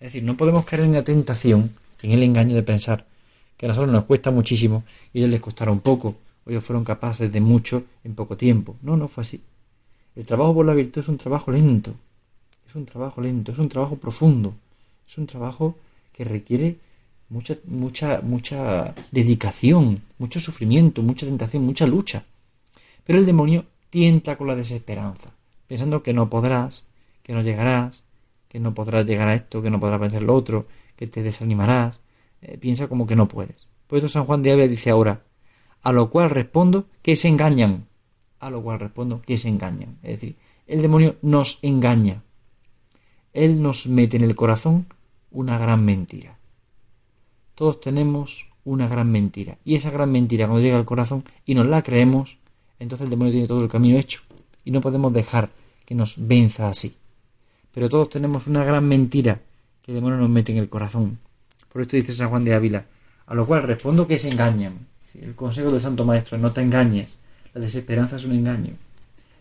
Es 0.00 0.08
decir, 0.08 0.22
no 0.22 0.36
podemos 0.36 0.64
caer 0.64 0.84
en 0.84 0.92
la 0.92 1.04
tentación, 1.04 1.74
en 2.02 2.10
el 2.12 2.22
engaño 2.22 2.54
de 2.54 2.62
pensar 2.62 3.04
que 3.58 3.66
a 3.66 3.68
nosotros 3.68 3.92
nos 3.92 4.06
cuesta 4.06 4.30
muchísimo 4.30 4.82
y 5.12 5.18
ellos 5.18 5.30
les 5.30 5.42
costará 5.42 5.70
un 5.70 5.80
poco, 5.80 6.16
o 6.44 6.50
ellos 6.50 6.64
fueron 6.64 6.84
capaces 6.84 7.30
de 7.30 7.40
mucho 7.42 7.84
en 8.02 8.14
poco 8.14 8.36
tiempo. 8.36 8.76
No, 8.80 8.96
no 8.96 9.08
fue 9.08 9.22
así. 9.22 9.42
El 10.16 10.24
trabajo 10.24 10.54
por 10.54 10.66
la 10.66 10.72
virtud 10.72 11.02
es 11.02 11.08
un 11.08 11.18
trabajo 11.18 11.52
lento, 11.52 11.94
es 12.66 12.74
un 12.74 12.86
trabajo 12.86 13.20
lento, 13.20 13.52
es 13.52 13.58
un 13.58 13.68
trabajo 13.68 13.96
profundo, 13.96 14.54
es 15.08 15.18
un 15.18 15.26
trabajo 15.26 15.76
que 16.12 16.24
requiere 16.24 16.76
mucha, 17.28 17.56
mucha, 17.64 18.20
mucha 18.22 18.94
dedicación, 19.10 20.02
mucho 20.18 20.40
sufrimiento, 20.40 21.02
mucha 21.02 21.26
tentación, 21.26 21.64
mucha 21.64 21.86
lucha. 21.86 22.24
Pero 23.04 23.18
el 23.18 23.26
demonio 23.26 23.64
tienta 23.90 24.36
con 24.36 24.46
la 24.46 24.54
desesperanza, 24.54 25.30
pensando 25.66 26.02
que 26.02 26.12
no 26.12 26.30
podrás, 26.30 26.84
que 27.22 27.32
no 27.32 27.42
llegarás, 27.42 28.02
que 28.48 28.60
no 28.60 28.74
podrás 28.74 29.06
llegar 29.06 29.28
a 29.28 29.34
esto, 29.34 29.62
que 29.62 29.70
no 29.70 29.80
podrás 29.80 30.00
vencer 30.00 30.22
lo 30.22 30.34
otro, 30.34 30.66
que 30.96 31.06
te 31.06 31.22
desanimarás, 31.22 32.00
eh, 32.42 32.58
piensa 32.58 32.88
como 32.88 33.06
que 33.06 33.16
no 33.16 33.28
puedes. 33.28 33.66
Por 33.86 33.98
eso 33.98 34.08
San 34.08 34.24
Juan 34.24 34.42
de 34.42 34.52
Ávila 34.52 34.68
dice 34.68 34.90
ahora, 34.90 35.22
a 35.82 35.92
lo 35.92 36.10
cual 36.10 36.30
respondo 36.30 36.86
que 37.02 37.16
se 37.16 37.28
engañan, 37.28 37.86
a 38.40 38.50
lo 38.50 38.62
cual 38.62 38.80
respondo 38.80 39.22
que 39.22 39.38
se 39.38 39.48
engañan. 39.48 39.98
Es 40.02 40.20
decir, 40.20 40.36
el 40.66 40.82
demonio 40.82 41.16
nos 41.22 41.58
engaña. 41.62 42.22
Él 43.32 43.62
nos 43.62 43.86
mete 43.86 44.16
en 44.16 44.24
el 44.24 44.34
corazón 44.34 44.86
una 45.30 45.58
gran 45.58 45.84
mentira. 45.84 46.36
Todos 47.54 47.80
tenemos 47.80 48.46
una 48.64 48.88
gran 48.88 49.10
mentira. 49.10 49.58
Y 49.64 49.74
esa 49.74 49.90
gran 49.90 50.12
mentira 50.12 50.46
cuando 50.46 50.62
llega 50.62 50.76
al 50.76 50.84
corazón 50.84 51.24
y 51.46 51.54
nos 51.54 51.66
la 51.66 51.82
creemos, 51.82 52.36
entonces 52.78 53.04
el 53.04 53.10
demonio 53.10 53.32
tiene 53.32 53.48
todo 53.48 53.62
el 53.62 53.68
camino 53.68 53.98
hecho 53.98 54.20
y 54.64 54.70
no 54.70 54.80
podemos 54.80 55.12
dejar 55.12 55.50
que 55.84 55.94
nos 55.94 56.26
venza 56.26 56.68
así. 56.68 56.94
Pero 57.72 57.88
todos 57.88 58.10
tenemos 58.10 58.46
una 58.46 58.64
gran 58.64 58.86
mentira 58.86 59.40
que 59.84 59.92
el 59.92 59.96
demonio 59.96 60.18
nos 60.18 60.30
mete 60.30 60.52
en 60.52 60.58
el 60.58 60.68
corazón. 60.68 61.18
Por 61.72 61.82
esto 61.82 61.96
dice 61.96 62.12
San 62.12 62.28
Juan 62.28 62.44
de 62.44 62.54
Ávila, 62.54 62.84
a 63.26 63.34
lo 63.34 63.46
cual 63.46 63.62
respondo 63.62 64.06
que 64.06 64.18
se 64.18 64.28
engañan. 64.28 64.86
El 65.20 65.34
consejo 65.34 65.70
del 65.70 65.80
Santo 65.80 66.04
Maestro 66.04 66.38
no 66.38 66.52
te 66.52 66.60
engañes, 66.60 67.16
la 67.54 67.60
desesperanza 67.60 68.16
es 68.16 68.24
un 68.24 68.32
engaño. 68.32 68.74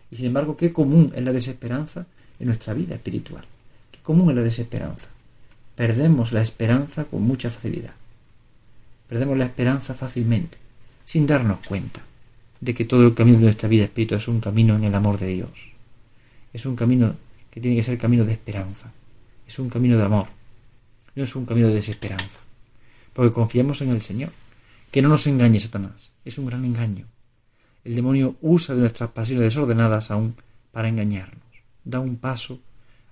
Y 0.09 0.15
sin 0.15 0.27
embargo, 0.27 0.57
qué 0.57 0.73
común 0.73 1.11
es 1.15 1.23
la 1.23 1.31
desesperanza 1.31 2.05
en 2.39 2.47
nuestra 2.47 2.73
vida 2.73 2.95
espiritual. 2.95 3.45
Común 4.03 4.29
es 4.29 4.35
la 4.35 4.43
desesperanza. 4.43 5.09
Perdemos 5.75 6.31
la 6.31 6.41
esperanza 6.41 7.05
con 7.05 7.23
mucha 7.23 7.49
facilidad. 7.49 7.93
Perdemos 9.07 9.37
la 9.37 9.45
esperanza 9.45 9.93
fácilmente, 9.93 10.57
sin 11.05 11.27
darnos 11.27 11.65
cuenta 11.67 12.01
de 12.59 12.73
que 12.73 12.85
todo 12.85 13.05
el 13.05 13.13
camino 13.13 13.37
de 13.37 13.45
nuestra 13.45 13.67
vida 13.67 13.83
espiritual 13.83 14.19
es 14.19 14.27
un 14.27 14.39
camino 14.39 14.75
en 14.75 14.83
el 14.83 14.95
amor 14.95 15.19
de 15.19 15.27
Dios. 15.27 15.71
Es 16.53 16.65
un 16.65 16.75
camino 16.75 17.15
que 17.49 17.59
tiene 17.59 17.75
que 17.75 17.83
ser 17.83 17.97
camino 17.97 18.25
de 18.25 18.33
esperanza. 18.33 18.91
Es 19.47 19.59
un 19.59 19.69
camino 19.69 19.97
de 19.97 20.05
amor. 20.05 20.27
No 21.15 21.23
es 21.23 21.35
un 21.35 21.45
camino 21.45 21.67
de 21.67 21.75
desesperanza. 21.75 22.39
Porque 23.13 23.33
confiamos 23.33 23.81
en 23.81 23.89
el 23.89 24.01
Señor. 24.01 24.31
Que 24.91 25.01
no 25.01 25.09
nos 25.09 25.27
engañe 25.27 25.59
Satanás. 25.59 26.11
Es 26.23 26.37
un 26.37 26.45
gran 26.45 26.63
engaño. 26.63 27.05
El 27.83 27.95
demonio 27.95 28.35
usa 28.41 28.75
de 28.75 28.81
nuestras 28.81 29.09
pasiones 29.11 29.45
desordenadas 29.45 30.11
aún 30.11 30.35
para 30.71 30.87
engañarnos. 30.87 31.43
Da 31.83 31.99
un 31.99 32.17
paso 32.17 32.59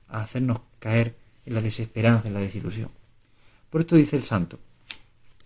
a 0.08 0.22
hacernos 0.22 0.60
caer 0.80 1.16
en 1.46 1.56
la 1.56 1.62
desesperanza, 1.62 2.28
en 2.28 2.34
la 2.34 2.40
desilusión. 2.40 2.90
Por 3.70 3.82
esto 3.82 3.96
dice 3.96 4.16
el 4.16 4.24
santo. 4.24 4.60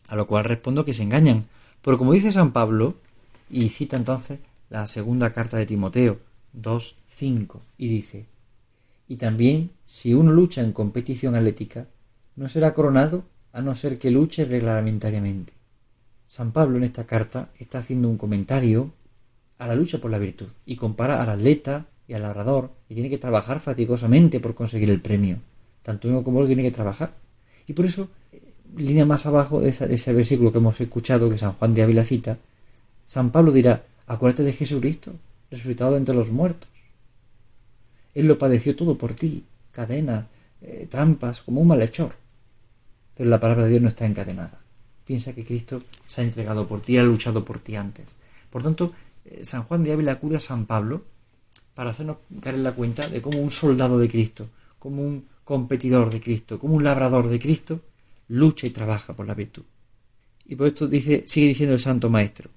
A 0.08 0.16
lo 0.16 0.28
cual 0.28 0.46
respondo 0.46 0.86
que 0.86 0.94
se 0.94 1.04
engañan. 1.04 1.48
Porque 1.82 1.98
como 1.98 2.13
dice 2.13 2.32
San 2.32 2.52
Pablo, 2.52 2.96
y 3.50 3.70
cita 3.70 3.98
entonces 3.98 4.40
la 4.70 4.88
segunda 4.88 5.34
carta 5.34 5.58
de 5.58 5.66
Timoteo 5.66 6.20
2.5 6.58 7.60
y 7.78 7.88
dice, 7.90 8.25
y 9.08 9.18
también 9.18 9.72
si 9.86 10.13
uno 10.13 10.32
lucha 10.32 10.62
en 10.62 10.72
competición 10.72 11.36
atlética, 11.36 11.88
no 12.36 12.50
será 12.50 12.74
coronado 12.74 13.24
a 13.52 13.62
no 13.62 13.75
ser 13.75 14.00
que 14.00 14.10
luche 14.10 14.46
reglamentariamente. 14.46 15.54
San 16.25 16.52
Pablo 16.52 16.78
en 16.78 16.86
esta 16.86 17.06
carta 17.06 17.50
está 17.60 17.80
haciendo 17.80 18.10
un 18.10 18.18
comentario 18.18 18.92
a 19.60 19.68
la 19.68 19.75
lucha 19.75 20.00
por 20.00 20.10
la 20.10 20.18
virtud 20.18 20.48
y 20.66 20.75
compara 20.75 21.22
al 21.22 21.30
atleta 21.30 21.86
y 22.07 22.13
al 22.13 22.22
labrador 22.22 22.72
que 22.88 22.93
tiene 22.93 23.10
que 23.10 23.17
trabajar 23.17 23.60
fatigosamente 23.60 24.39
por 24.39 24.55
conseguir 24.55 24.89
el 24.89 25.01
premio. 25.01 25.38
Tanto 25.83 26.07
uno 26.07 26.24
como 26.24 26.41
él 26.41 26.48
tiene 26.48 26.63
que 26.63 26.72
trabajar. 26.72 27.13
Y 27.67 27.74
por 27.74 27.86
eso, 27.86 28.10
eh, 28.31 28.41
línea 28.75 29.05
más 29.05 29.25
abajo 29.25 29.62
de, 29.62 29.69
ese 29.69 30.13
versículo 30.13 30.51
que 30.51 30.57
hemos 30.57 30.79
escuchado, 30.79 31.29
que 31.29 31.38
San 31.38 31.53
Juan 31.53 31.74
de 31.74 31.83
Ávila 31.83 32.03
cita, 32.03 32.38
San 33.05 33.31
Pablo 33.31 33.51
dirá, 33.51 33.83
acuérdate 34.07 34.43
de 34.43 34.53
Jesucristo, 34.53 35.13
resucitado 35.51 35.98
entre 35.98 36.15
los 36.15 36.31
muertos. 36.31 36.69
Él 38.13 38.27
lo 38.27 38.38
padeció 38.38 38.75
todo 38.75 38.98
por 38.98 39.13
ti, 39.13 39.43
cadenas, 39.72 40.25
eh, 40.62 40.88
trampas, 40.89 41.41
como 41.41 41.62
un 41.62 41.67
malhechor. 41.67 42.13
Pero 43.15 43.29
la 43.29 43.39
palabra 43.39 43.63
de 43.63 43.72
Dios 43.72 43.81
no 43.81 43.89
está 43.89 44.05
encadenada. 44.05 44.60
Piensa 45.05 45.33
que 45.33 45.45
Cristo 45.45 45.81
se 46.07 46.22
ha 46.22 46.24
entregado 46.24 46.67
por 46.67 46.81
ti, 46.81 46.98
ha 46.98 47.03
luchado 47.03 47.43
por 47.43 47.60
ti 47.60 47.75
antes. 47.75 48.15
Por 48.50 48.63
tanto, 48.63 48.93
eh, 49.25 49.43
San 49.43 49.63
Juan 49.63 49.83
de 49.83 49.93
Ávila 49.93 50.13
acude 50.13 50.38
a 50.38 50.39
San 50.39 50.65
Pablo 50.65 51.03
para 51.74 51.92
hacernos 51.92 52.18
caer 52.42 52.56
en 52.56 52.63
la 52.63 52.74
cuenta 52.74 53.08
de 53.08 53.22
cómo 53.22 53.39
un 53.39 53.51
soldado 53.51 53.98
de 54.00 54.10
Cristo, 54.10 54.48
como 54.80 55.01
un 55.01 55.25
competidor 55.44 56.12
de 56.12 56.22
Cristo, 56.22 56.60
como 56.60 56.75
un 56.75 56.84
labrador 56.84 57.30
de 57.30 57.39
Cristo, 57.39 57.82
lucha 58.27 58.68
y 58.68 58.72
trabaja 58.72 59.13
por 59.13 59.27
la 59.27 59.36
virtud. 59.36 59.63
Y 60.46 60.56
por 60.56 60.68
esto 60.68 60.88
dice, 60.88 61.24
sigue 61.27 61.48
diciendo 61.48 61.74
el 61.74 61.80
Santo 61.80 62.10
Maestro, 62.10 62.50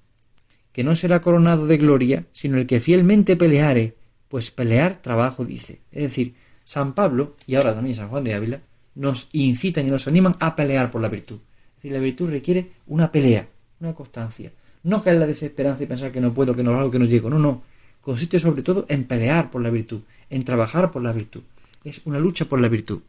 que 0.71 0.83
no 0.83 0.95
será 0.95 1.21
coronado 1.21 1.67
de 1.67 1.77
gloria, 1.77 2.25
sino 2.31 2.57
el 2.57 2.67
que 2.67 2.79
fielmente 2.79 3.35
peleare, 3.35 3.95
pues 4.27 4.51
pelear 4.51 5.01
trabajo 5.01 5.45
dice. 5.45 5.79
Es 5.91 6.03
decir, 6.03 6.35
San 6.63 6.93
Pablo, 6.93 7.35
y 7.45 7.55
ahora 7.55 7.73
también 7.73 7.95
San 7.95 8.09
Juan 8.09 8.23
de 8.23 8.33
Ávila, 8.33 8.61
nos 8.95 9.29
incitan 9.31 9.87
y 9.87 9.89
nos 9.89 10.07
animan 10.07 10.35
a 10.39 10.55
pelear 10.55 10.91
por 10.91 11.01
la 11.01 11.07
virtud. 11.07 11.37
Es 11.69 11.75
decir, 11.83 11.91
la 11.93 11.99
virtud 11.99 12.29
requiere 12.29 12.71
una 12.87 13.11
pelea, 13.11 13.47
una 13.79 13.93
constancia. 13.93 14.51
No 14.83 15.03
caer 15.03 15.15
en 15.15 15.21
la 15.21 15.27
desesperanza 15.27 15.83
y 15.83 15.87
pensar 15.87 16.11
que 16.11 16.21
no 16.21 16.33
puedo, 16.33 16.55
que 16.55 16.63
no 16.63 16.79
hago, 16.79 16.91
que 16.91 16.99
no 16.99 17.05
llego. 17.05 17.29
No, 17.29 17.39
no. 17.39 17.61
Consiste 18.07 18.39
sobre 18.39 18.63
todo 18.63 18.85
en 18.87 19.03
pelear 19.03 19.51
por 19.51 19.61
la 19.61 19.69
virtud, 19.69 19.99
en 20.29 20.45
trabajar 20.45 20.91
por 20.91 21.03
la 21.03 21.11
virtud. 21.11 21.43
Es 21.83 21.99
una 22.05 22.19
lucha 22.19 22.45
por 22.45 22.61
la 22.61 22.69
virtud. 22.69 23.01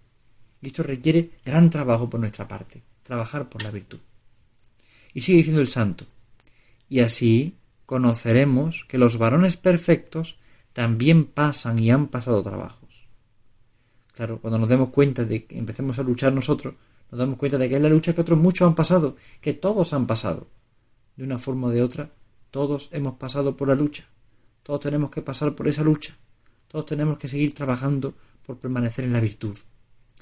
Y 0.61 0.67
esto 0.67 0.83
requiere 0.83 1.31
gran 1.45 1.71
trabajo 1.71 2.11
por 2.11 2.19
nuestra 2.19 2.49
parte, 2.49 2.83
trabajar 3.05 3.49
por 3.49 3.63
la 3.63 3.71
virtud. 3.71 4.01
Y 5.15 5.21
sigue 5.21 5.39
diciendo 5.39 5.63
el 5.63 5.69
santo, 5.69 6.05
y 6.89 6.99
así 6.99 7.55
conoceremos 7.87 8.87
que 8.89 8.99
los 8.99 9.19
varones 9.19 9.57
perfectos 9.57 10.37
también 10.73 11.27
pasan 11.27 11.79
y 11.79 11.93
han 11.93 12.09
pasado 12.09 12.43
trabajos. 12.43 13.07
Claro, 14.17 14.41
cuando 14.41 14.59
nos 14.59 14.69
demos 14.69 14.89
cuenta 14.89 15.25
de 15.25 15.45
que 15.45 15.57
empecemos 15.57 16.01
a 16.01 16.03
luchar 16.03 16.33
nosotros, 16.33 16.75
nos 17.13 17.21
damos 17.21 17.39
cuenta 17.39 17.57
de 17.57 17.69
que 17.69 17.77
es 17.77 17.83
la 17.83 17.89
lucha 17.89 18.17
que 18.17 18.23
otros 18.23 18.37
muchos 18.37 18.67
han 18.67 18.75
pasado, 18.75 19.15
que 19.41 19.55
todos 19.55 19.93
han 19.93 20.09
pasado. 20.09 20.49
De 21.15 21.23
una 21.23 21.39
forma 21.39 21.69
o 21.69 21.71
de 21.71 21.83
otra, 21.83 22.11
todos 22.51 22.89
hemos 22.91 23.15
pasado 23.15 23.57
por 23.57 23.69
la 23.69 23.77
lucha. 23.77 24.09
Todos 24.69 24.81
tenemos 24.81 25.11
que 25.11 25.23
pasar 25.23 25.55
por 25.55 25.67
esa 25.67 25.83
lucha. 25.83 26.15
Todos 26.71 26.85
tenemos 26.85 27.17
que 27.17 27.27
seguir 27.27 27.55
trabajando 27.55 28.13
por 28.45 28.59
permanecer 28.59 29.07
en 29.07 29.15
la 29.15 29.21
virtud. 29.21 29.57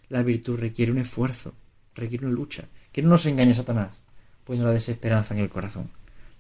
La 0.09 0.23
virtud 0.23 0.57
requiere 0.57 0.93
un 0.93 0.99
esfuerzo, 0.99 1.53
requiere 1.97 2.27
una 2.27 2.37
lucha. 2.37 2.63
Que 2.93 3.03
no 3.03 3.09
nos 3.09 3.27
engañe 3.27 3.57
Satanás, 3.57 3.99
poniendo 4.45 4.69
la 4.69 4.75
desesperanza 4.75 5.35
en 5.35 5.41
el 5.41 5.49
corazón. 5.49 5.91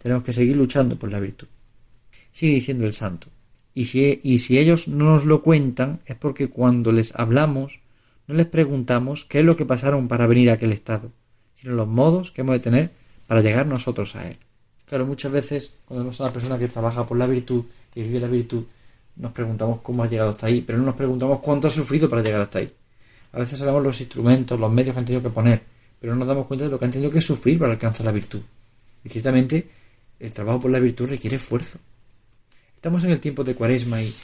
Tenemos 0.01 0.23
que 0.23 0.33
seguir 0.33 0.57
luchando 0.57 0.97
por 0.97 1.11
la 1.11 1.19
virtud. 1.19 1.49
Sigue 2.31 2.55
diciendo 2.55 2.87
el 2.87 2.95
santo. 2.95 3.27
Y 3.75 3.87
si, 3.87 4.21
y 4.23 4.39
si 4.39 4.57
ellos 4.57 4.87
no 4.87 5.07
nos 5.07 5.25
lo 5.25 5.43
cuentan 5.43 5.99
es 6.07 6.15
porque 6.15 6.49
cuando 6.49 6.93
les 6.93 7.13
hablamos 7.17 7.81
no 8.29 8.37
les 8.37 8.47
preguntamos 8.47 9.25
qué 9.25 9.41
es 9.41 9.45
lo 9.45 9.57
que 9.57 9.67
pasaron 9.67 10.07
para 10.07 10.29
venir 10.29 10.51
a 10.51 10.53
aquel 10.53 10.71
estado, 10.71 11.11
sino 11.57 11.75
los 11.75 11.89
modos 11.89 12.31
que 12.31 12.43
hemos 12.43 12.55
de 12.55 12.61
tener 12.61 12.91
para 13.27 13.41
llegar 13.41 13.67
nosotros 13.67 14.15
a 14.15 14.29
él. 14.29 14.39
Claro, 14.87 15.05
muchas 15.05 15.33
veces 15.33 15.73
cuando 15.85 16.05
vemos 16.05 16.21
a 16.21 16.25
una 16.25 16.33
persona 16.33 16.59
que 16.59 16.69
trabaja 16.69 17.05
por 17.05 17.19
la 17.19 17.27
virtud, 17.27 17.65
que 17.93 18.03
vive 18.03 18.21
la 18.21 18.29
virtud, 18.29 18.65
nos 19.17 19.33
preguntamos 19.33 19.81
cómo 19.81 20.05
ha 20.05 20.09
llegado 20.09 20.31
hasta 20.31 20.47
ahí, 20.47 20.63
pero 20.63 20.79
no 20.79 20.85
nos 20.85 20.95
preguntamos 20.95 21.41
cuánto 21.41 21.67
ha 21.69 21.71
sufrido 21.71 22.09
para 22.09 22.23
llegar 22.23 22.41
hasta 22.41 22.61
ahí. 22.61 22.73
A 23.33 23.39
veces 23.39 23.59
sabemos 23.59 23.83
los 23.83 24.01
instrumentos, 24.01 24.59
los 24.59 24.73
medios 24.73 24.95
que 24.95 25.01
han 25.01 25.07
tenido 25.07 25.23
que 25.23 25.31
poner, 25.31 25.63
pero 26.01 26.13
no 26.13 26.21
nos 26.21 26.29
damos 26.29 26.47
cuenta 26.47 26.65
de 26.65 26.71
lo 26.71 26.79
que 26.79 26.85
han 26.85 26.91
tenido 26.91 27.11
que 27.11 27.21
sufrir 27.21 27.59
para 27.59 27.73
alcanzar 27.73 28.07
la 28.07 28.13
virtud. 28.13 28.41
Y 29.05 29.09
ciertamente 29.09 29.69
el 30.21 30.33
trabajo 30.33 30.61
por 30.61 30.71
la 30.71 30.79
virtud 30.79 31.09
requiere 31.09 31.37
esfuerzo. 31.37 31.79
Estamos 32.77 33.03
en 33.05 33.11
el 33.11 33.21
tiempo 33.21 33.43
de 33.43 33.55
cuaresma 33.55 34.03
y, 34.03 34.15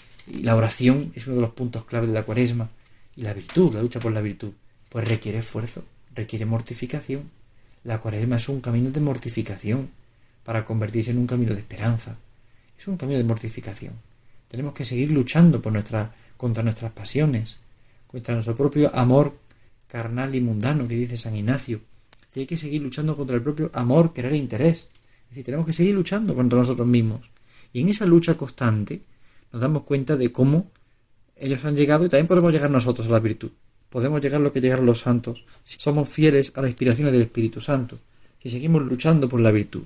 la 0.43 0.55
oración 0.55 1.13
es 1.17 1.27
uno 1.27 1.37
de 1.37 1.43
los 1.43 1.51
puntos 1.51 1.85
clave 1.85 2.07
de 2.07 2.13
la 2.13 2.23
cuaresma. 2.23 2.71
Y 3.17 3.23
la 3.23 3.35
virtud, 3.35 3.75
la 3.75 3.83
lucha 3.83 3.99
por 3.99 4.13
la 4.13 4.21
virtud, 4.21 4.53
pues 4.89 5.09
requiere 5.09 5.39
esfuerzo, 5.39 5.83
requiere 6.15 6.47
mortificación. 6.47 7.29
La 7.83 7.99
cuaresma 7.99 8.37
es 8.37 8.49
un 8.49 8.61
camino 8.61 8.91
de 8.91 9.01
mortificación 9.01 9.89
para 10.45 10.65
convertirse 10.65 11.11
en 11.11 11.19
un 11.19 11.27
camino 11.27 11.55
de 11.55 11.61
esperanza. 11.61 12.17
Es 12.79 12.89
un 12.89 12.97
camino 12.97 13.19
de 13.19 13.25
mortificación. 13.25 13.95
Tenemos 14.49 14.75
que 14.75 14.85
seguir 14.85 15.11
luchando 15.11 15.63
por 15.63 15.73
contra 16.37 16.63
nuestras 16.63 16.93
pasiones, 16.93 17.57
contra 18.07 18.35
nuestro 18.35 18.55
propio 18.55 18.95
amor 18.95 19.35
carnal 19.89 20.35
y 20.35 20.41
mundano 20.41 20.89
que 20.89 20.97
dice 20.97 21.17
San 21.17 21.37
Ignacio. 21.37 21.81
hay 22.35 22.47
que 22.47 22.57
seguir 22.57 22.83
luchando 22.83 23.17
contra 23.17 23.37
el 23.37 23.43
propio 23.43 23.71
amor, 23.75 24.13
querer 24.13 24.33
e 24.33 24.37
interés 24.37 24.89
decir, 25.29 25.45
tenemos 25.45 25.67
que 25.67 25.73
seguir 25.73 25.95
luchando 25.95 26.35
contra 26.35 26.59
nosotros 26.59 26.87
mismos. 26.87 27.21
Y 27.73 27.81
en 27.81 27.89
esa 27.89 28.07
lucha 28.07 28.35
constante 28.35 29.01
nos 29.53 29.63
damos 29.63 29.85
cuenta 29.85 30.17
de 30.17 30.33
cómo 30.33 30.67
ellos 31.37 31.65
han 31.65 31.77
llegado 31.77 32.05
y 32.05 32.09
también 32.09 32.27
podemos 32.27 32.53
llegar 32.53 32.71
nosotros 32.71 33.07
a 33.07 33.11
la 33.11 33.21
virtud. 33.21 33.51
Podemos 33.91 34.21
llegar 34.21 34.41
lo 34.41 34.53
que 34.53 34.61
llegaron 34.61 34.87
los 34.87 35.01
santos 35.01 35.45
si 35.65 35.79
somos 35.79 36.09
fieles 36.09 36.53
a 36.57 36.63
las 36.63 36.71
inspiraciones 36.71 37.13
del 37.13 37.23
Espíritu 37.23 37.61
Santo, 37.61 37.99
si 38.43 38.51
seguimos 38.51 38.83
luchando 38.83 39.29
por 39.29 39.41
la 39.41 39.51
virtud. 39.51 39.85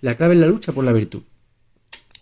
La 0.00 0.16
clave 0.16 0.34
es 0.34 0.40
la 0.40 0.46
lucha 0.46 0.72
por 0.72 0.84
la 0.84 0.92
virtud. 0.92 1.22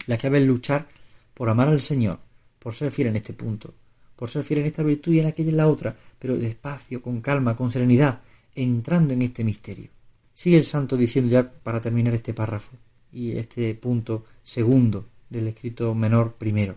La 0.06 0.16
clave 0.16 0.38
es 0.38 0.46
luchar 0.46 0.86
por 1.34 1.48
amar 1.48 1.68
al 1.68 1.80
Señor, 1.80 2.18
por 2.58 2.74
ser 2.74 2.90
fiel 2.90 3.08
en 3.08 3.16
este 3.16 3.32
punto, 3.32 3.74
por 4.16 4.30
ser 4.30 4.44
fiel 4.44 4.60
en 4.60 4.66
esta 4.66 4.82
virtud 4.82 5.12
y 5.12 5.20
en 5.20 5.26
aquella 5.26 5.48
y 5.48 5.50
en 5.50 5.56
la 5.56 5.68
otra, 5.68 5.96
pero 6.18 6.36
despacio, 6.36 7.02
con 7.02 7.20
calma, 7.20 7.56
con 7.56 7.70
serenidad, 7.70 8.20
entrando 8.54 9.14
en 9.14 9.22
este 9.22 9.44
misterio. 9.44 9.88
Sigue 10.34 10.56
el 10.56 10.64
santo 10.64 10.96
diciendo 10.96 11.30
ya 11.30 11.50
para 11.50 11.80
terminar 11.80 12.14
este 12.14 12.34
párrafo 12.34 12.76
y 13.12 13.32
este 13.32 13.74
punto 13.74 14.24
segundo 14.42 15.06
del 15.28 15.48
escrito 15.48 15.94
menor 15.94 16.34
primero, 16.34 16.76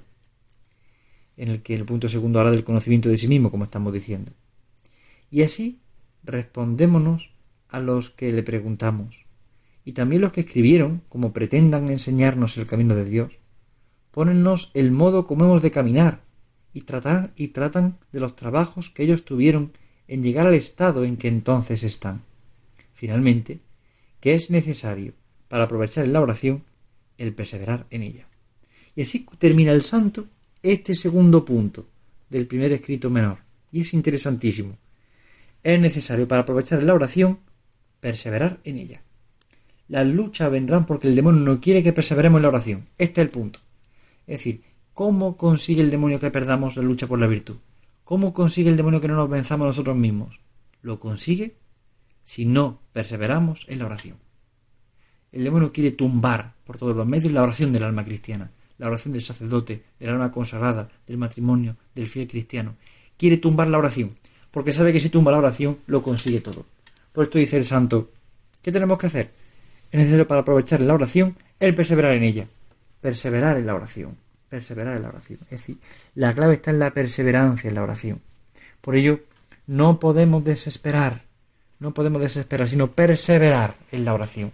en 1.38 1.50
el 1.50 1.62
que 1.62 1.75
el 1.75 1.86
punto 1.86 2.10
segundo 2.10 2.39
habla 2.39 2.51
del 2.51 2.63
conocimiento 2.63 3.10
de 3.10 3.17
sí 3.17 3.27
mismo, 3.27 3.51
como 3.51 3.65
estamos 3.65 3.93
diciendo. 3.93 4.31
Y 5.31 5.43
así 5.43 5.79
respondémonos 6.24 7.31
a 7.69 7.79
los 7.79 8.10
que 8.10 8.31
le 8.31 8.43
preguntamos, 8.43 9.25
y 9.86 9.94
también 9.94 10.22
los 10.22 10.34
que 10.34 10.42
escribieron, 10.42 11.01
como 11.08 11.32
pretendan 11.32 11.89
enseñarnos 11.89 12.58
el 12.58 12.68
camino 12.68 12.96
de 12.96 13.06
Dios, 13.06 13.32
pónennos 14.12 14.72
el 14.74 14.92
modo 14.92 15.27
como 15.27 15.46
hemos 15.46 15.62
de 15.62 15.72
caminar, 15.72 16.20
y 16.74 16.82
tratan 16.82 17.32
y 17.38 17.50
tratan 17.50 17.98
de 18.12 18.20
los 18.20 18.36
trabajos 18.36 18.89
que 18.89 19.04
ellos 19.04 19.24
tuvieron 19.24 19.72
en 20.08 20.24
llegar 20.24 20.48
al 20.48 20.56
estado 20.56 21.06
en 21.06 21.15
que 21.15 21.30
entonces 21.30 21.84
están 21.84 22.22
finalmente, 22.96 23.60
que 24.20 24.34
es 24.34 24.50
necesario 24.50 25.13
para 25.48 25.65
aprovechar 25.65 26.06
en 26.06 26.13
la 26.13 26.22
oración 26.22 26.63
el 27.18 27.34
perseverar 27.34 27.86
en 27.92 28.01
ella. 28.01 28.27
Y 28.96 29.04
así 29.04 29.25
termina 29.38 29.72
el 29.72 29.84
santo 29.84 30.25
este 30.63 30.96
segundo 30.96 31.46
punto 31.46 31.86
del 32.30 32.48
primer 32.48 32.72
escrito 32.72 33.10
menor. 33.10 33.38
Y 33.72 33.82
es 33.82 33.94
interesantísimo. 33.94 34.77
es 35.63 35.80
necesario 35.80 36.27
para 36.27 36.42
aprovechar 36.42 36.82
la 36.84 36.94
oración 36.94 37.39
perseverar 38.00 38.60
en 38.63 38.77
ella. 38.77 39.01
Las 39.88 40.08
luchas 40.08 40.50
vendrán 40.50 40.86
porque 40.86 41.08
el 41.08 41.15
demonio 41.15 41.42
no 41.42 41.62
quiere 41.62 41.84
que 41.84 41.94
perseveremos 41.94 42.39
en 42.39 42.44
la 42.44 42.50
oración. 42.50 42.88
Este 42.98 43.22
es 43.22 43.25
el 43.25 43.32
punto. 43.32 43.60
Es 44.25 44.39
decir, 44.39 44.63
¿cómo 44.94 45.38
consigue 45.38 45.82
el 45.82 45.92
demonio 45.92 46.20
que 46.20 46.32
perdamos 46.32 46.75
la 46.75 46.84
lucha 46.84 47.08
por 47.08 47.20
la 47.20 47.27
virtud? 47.27 47.58
¿Cómo 48.04 48.34
consigue 48.34 48.70
el 48.70 48.77
demonio 48.77 49.01
que 49.01 49.08
no 49.08 49.15
nos 49.15 49.30
venzamos 49.30 49.68
nosotros 49.68 49.96
mismos? 49.96 50.39
Lo 50.82 51.00
consigue 51.00 51.56
si 52.24 52.46
no 52.46 52.82
perseveramos 52.94 53.65
en 53.68 53.80
la 53.80 53.86
oración. 53.86 54.18
El 55.32 55.44
demonio 55.44 55.72
quiere 55.72 55.92
tumbar 55.92 56.54
por 56.65 56.77
todos 56.77 56.96
los 56.96 57.06
medios 57.06 57.32
la 57.32 57.44
oración 57.44 57.72
del 57.72 57.84
alma 57.84 58.06
cristiana, 58.06 58.51
la 58.77 58.88
oración 58.88 59.13
del 59.13 59.22
sacerdote, 59.22 59.84
del 60.00 60.10
alma 60.10 60.32
consagrada, 60.32 60.89
del 61.06 61.18
matrimonio, 61.18 61.77
del 61.94 62.08
fiel 62.08 62.27
cristiano. 62.27 62.75
Quiere 63.18 63.38
tumbar 63.38 63.68
la 63.68 63.77
oración, 63.77 64.12
porque 64.51 64.74
sabe 64.74 64.94
que 64.94 65.00
si 65.00 65.10
tumba 65.10 65.32
la 65.32 65.39
oración 65.39 65.77
lo 65.88 66.01
consigue 66.01 66.42
todo. 66.42 66.65
Por 67.12 67.25
esto 67.25 67.38
dice 67.38 67.58
el 67.58 67.65
santo, 67.65 68.10
¿qué 68.62 68.72
tenemos 68.72 68.98
que 68.98 69.08
hacer? 69.08 69.45
Es 69.96 70.00
necesario 70.00 70.28
para 70.28 70.42
aprovechar 70.42 70.82
la 70.82 70.94
oración 70.94 71.38
el 71.58 71.74
perseverar 71.74 72.12
en 72.12 72.24
ella. 72.24 72.48
Perseverar 73.00 73.56
en 73.56 73.66
la 73.66 73.75
oración. 73.75 74.18
Perseverar 74.50 74.98
en 74.98 75.04
la 75.04 75.08
oración. 75.08 75.40
Es 75.44 75.52
decir, 75.52 75.78
la 76.16 76.34
clave 76.34 76.56
está 76.56 76.72
en 76.72 76.80
la 76.80 76.92
perseverancia 76.92 77.70
en 77.70 77.75
la 77.75 77.84
oración. 77.84 78.22
Por 78.82 78.98
ello, 78.98 79.22
no 79.68 79.98
podemos 80.02 80.44
desesperar. 80.44 81.22
No 81.80 81.94
podemos 81.94 82.22
desesperar, 82.22 82.68
sino 82.68 82.92
perseverar 82.92 83.75
en 83.90 84.04
la 84.04 84.14
oración. 84.14 84.52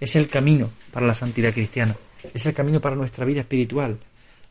Es 0.00 0.16
el 0.16 0.26
camino 0.26 0.70
para 0.90 1.06
la 1.06 1.14
santidad 1.14 1.52
cristiana. 1.52 1.94
Es 2.32 2.46
el 2.46 2.54
camino 2.54 2.80
para 2.80 2.96
nuestra 2.96 3.26
vida 3.26 3.42
espiritual. 3.42 3.98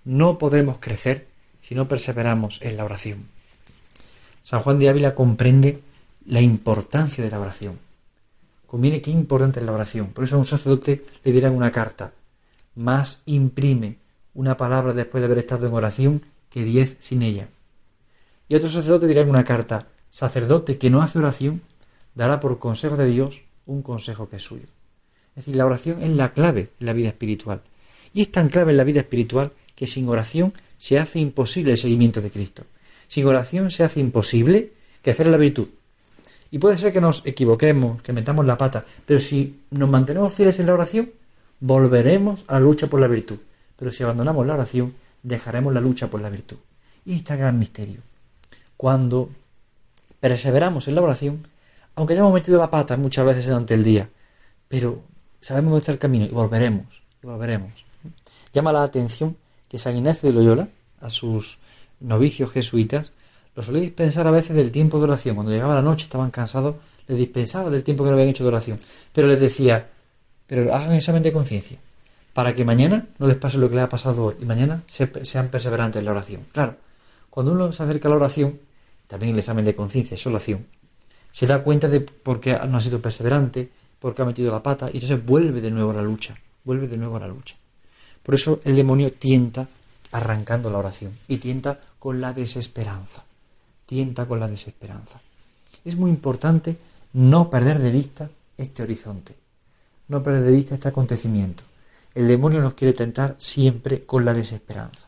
No 0.05 0.37
podremos 0.37 0.77
crecer 0.77 1.25
si 1.63 1.73
no 1.73 1.87
perseveramos 1.87 2.59
en 2.61 2.77
la 2.77 2.85
oración. 2.85 3.25
San 4.43 4.61
Juan 4.61 4.77
de 4.77 4.89
Ávila 4.89 5.15
comprende 5.15 5.79
la 6.27 6.41
importancia 6.41 7.23
de 7.23 7.31
la 7.31 7.39
oración. 7.39 7.86
Conviene 8.67 9.01
qué 9.01 9.11
importante 9.11 9.59
es 9.59 9.65
la 9.65 9.71
oración. 9.71 10.07
Por 10.07 10.25
eso 10.25 10.35
a 10.35 10.39
un 10.39 10.45
sacerdote 10.45 11.03
le 11.23 11.31
dirán 11.31 11.55
una 11.55 11.71
carta. 11.71 12.11
Más 12.75 13.21
imprime 13.25 13.97
una 14.33 14.57
palabra 14.57 14.93
después 14.93 15.21
de 15.21 15.25
haber 15.25 15.39
estado 15.39 15.67
en 15.67 15.73
oración 15.73 16.21
que 16.49 16.63
diez 16.63 16.97
sin 16.99 17.23
ella. 17.23 17.47
Y 18.49 18.55
otro 18.55 18.69
sacerdote 18.69 19.07
dirá 19.07 19.21
en 19.21 19.29
una 19.29 19.43
carta. 19.43 19.87
Sacerdote 20.09 20.77
que 20.77 20.89
no 20.89 21.01
hace 21.01 21.17
oración 21.17 21.61
dará 22.13 22.39
por 22.39 22.59
consejo 22.59 22.97
de 22.97 23.07
Dios 23.07 23.41
un 23.65 23.81
consejo 23.81 24.29
que 24.29 24.35
es 24.35 24.43
suyo. 24.43 24.67
Es 25.29 25.45
decir, 25.45 25.55
la 25.55 25.65
oración 25.65 26.03
es 26.03 26.09
la 26.11 26.33
clave 26.33 26.69
en 26.79 26.85
la 26.85 26.93
vida 26.93 27.09
espiritual. 27.09 27.61
Y 28.13 28.21
es 28.21 28.31
tan 28.31 28.49
clave 28.49 28.71
en 28.71 28.77
la 28.77 28.83
vida 28.83 29.01
espiritual 29.01 29.51
que 29.75 29.87
sin 29.87 30.09
oración 30.09 30.53
se 30.77 30.99
hace 30.99 31.19
imposible 31.19 31.71
el 31.71 31.77
seguimiento 31.77 32.21
de 32.21 32.31
Cristo. 32.31 32.63
Sin 33.07 33.25
oración 33.25 33.71
se 33.71 33.83
hace 33.83 33.99
imposible 33.99 34.73
que 35.01 35.11
hacer 35.11 35.27
la 35.27 35.37
virtud. 35.37 35.67
Y 36.51 36.59
puede 36.59 36.77
ser 36.77 36.93
que 36.93 37.01
nos 37.01 37.25
equivoquemos, 37.25 38.01
que 38.01 38.13
metamos 38.13 38.45
la 38.45 38.57
pata, 38.57 38.85
pero 39.05 39.19
si 39.19 39.61
nos 39.71 39.89
mantenemos 39.89 40.33
fieles 40.33 40.59
en 40.59 40.67
la 40.67 40.73
oración, 40.73 41.09
volveremos 41.59 42.45
a 42.47 42.53
la 42.53 42.59
lucha 42.61 42.87
por 42.87 42.99
la 42.99 43.07
virtud. 43.07 43.37
Pero 43.77 43.91
si 43.91 44.03
abandonamos 44.03 44.45
la 44.47 44.53
oración, 44.53 44.93
dejaremos 45.23 45.73
la 45.73 45.81
lucha 45.81 46.07
por 46.07 46.21
la 46.21 46.29
virtud. 46.29 46.57
Y 47.05 47.15
está 47.15 47.33
el 47.33 47.41
gran 47.41 47.59
misterio. 47.59 48.01
Cuando 48.75 49.29
perseveramos 50.19 50.87
en 50.87 50.95
la 50.95 51.01
oración, 51.01 51.45
aunque 51.95 52.13
hayamos 52.13 52.33
metido 52.33 52.59
la 52.59 52.69
pata 52.69 52.95
muchas 52.97 53.25
veces 53.25 53.45
durante 53.45 53.73
el 53.73 53.83
día, 53.83 54.09
pero 54.67 55.01
sabemos 55.41 55.71
dónde 55.71 55.81
está 55.81 55.91
el 55.91 55.99
camino 55.99 56.25
y 56.25 56.29
volveremos, 56.29 56.85
y 57.23 57.27
volveremos. 57.27 57.71
Llama 58.53 58.71
la 58.71 58.83
atención 58.83 59.35
que 59.69 59.79
San 59.79 59.97
Ignacio 59.97 60.29
de 60.29 60.35
Loyola, 60.35 60.69
a 61.01 61.09
sus 61.09 61.57
novicios 61.99 62.51
jesuitas, 62.51 63.11
los 63.57 63.65
solía 63.65 63.81
dispensar 63.81 64.27
a 64.27 64.29
veces 64.29 64.55
del 64.55 64.71
tiempo 64.71 64.99
de 64.99 65.05
oración. 65.05 65.33
Cuando 65.33 65.51
llegaba 65.51 65.73
la 65.73 65.81
noche, 65.81 66.03
estaban 66.03 66.29
cansados, 66.29 66.75
les 67.07 67.17
dispensaba 67.17 67.71
del 67.71 67.83
tiempo 67.83 68.03
que 68.03 68.11
no 68.11 68.13
habían 68.13 68.29
hecho 68.29 68.43
de 68.43 68.49
oración. 68.49 68.79
Pero 69.11 69.27
les 69.27 69.39
decía, 69.39 69.87
pero 70.45 70.75
hagan 70.75 70.93
examen 70.93 71.23
de 71.23 71.33
conciencia, 71.33 71.79
para 72.33 72.53
que 72.53 72.63
mañana 72.63 73.07
no 73.17 73.25
les 73.25 73.35
pase 73.35 73.57
lo 73.57 73.67
que 73.67 73.73
les 73.73 73.85
ha 73.85 73.89
pasado 73.89 74.25
hoy 74.25 74.35
y 74.39 74.45
mañana 74.45 74.83
sean 74.87 75.47
perseverantes 75.47 75.99
en 75.99 76.05
la 76.05 76.11
oración. 76.11 76.45
Claro, 76.51 76.75
cuando 77.31 77.51
uno 77.51 77.71
se 77.71 77.81
acerca 77.81 78.07
a 78.07 78.11
la 78.11 78.17
oración, 78.17 78.59
también 79.07 79.33
el 79.33 79.39
examen 79.39 79.65
de 79.65 79.73
conciencia 79.73 80.13
es 80.13 80.27
oración, 80.27 80.67
se 81.31 81.47
da 81.47 81.63
cuenta 81.63 81.89
de 81.89 82.01
por 82.01 82.39
qué 82.39 82.59
no 82.69 82.77
ha 82.77 82.81
sido 82.81 83.01
perseverante, 83.01 83.71
porque 83.99 84.21
ha 84.21 84.25
metido 84.25 84.51
la 84.51 84.61
pata, 84.61 84.91
y 84.93 84.97
entonces 84.97 85.25
vuelve 85.25 85.61
de 85.61 85.71
nuevo 85.71 85.89
a 85.89 85.95
la 85.95 86.03
lucha, 86.03 86.37
vuelve 86.63 86.87
de 86.87 86.97
nuevo 86.97 87.17
a 87.17 87.21
la 87.21 87.27
lucha. 87.27 87.55
Por 88.21 88.35
eso 88.35 88.61
el 88.65 88.75
demonio 88.75 89.11
tienta 89.13 89.67
arrancando 90.11 90.69
la 90.69 90.77
oración 90.77 91.17
y 91.27 91.37
tienta 91.37 91.79
con 91.97 92.21
la 92.21 92.33
desesperanza, 92.33 93.23
tienta 93.87 94.25
con 94.27 94.39
la 94.39 94.47
desesperanza. 94.47 95.19
Es 95.83 95.95
muy 95.95 96.11
importante 96.11 96.77
no 97.13 97.49
perder 97.49 97.79
de 97.79 97.89
vista 97.89 98.29
este 98.57 98.83
horizonte, 98.83 99.35
no 100.09 100.21
perder 100.21 100.43
de 100.43 100.51
vista 100.51 100.75
este 100.75 100.89
acontecimiento. 100.89 101.63
El 102.13 102.27
demonio 102.27 102.61
nos 102.61 102.75
quiere 102.75 102.93
tentar 102.93 103.35
siempre 103.39 104.05
con 104.05 104.25
la 104.25 104.33
desesperanza. 104.33 105.07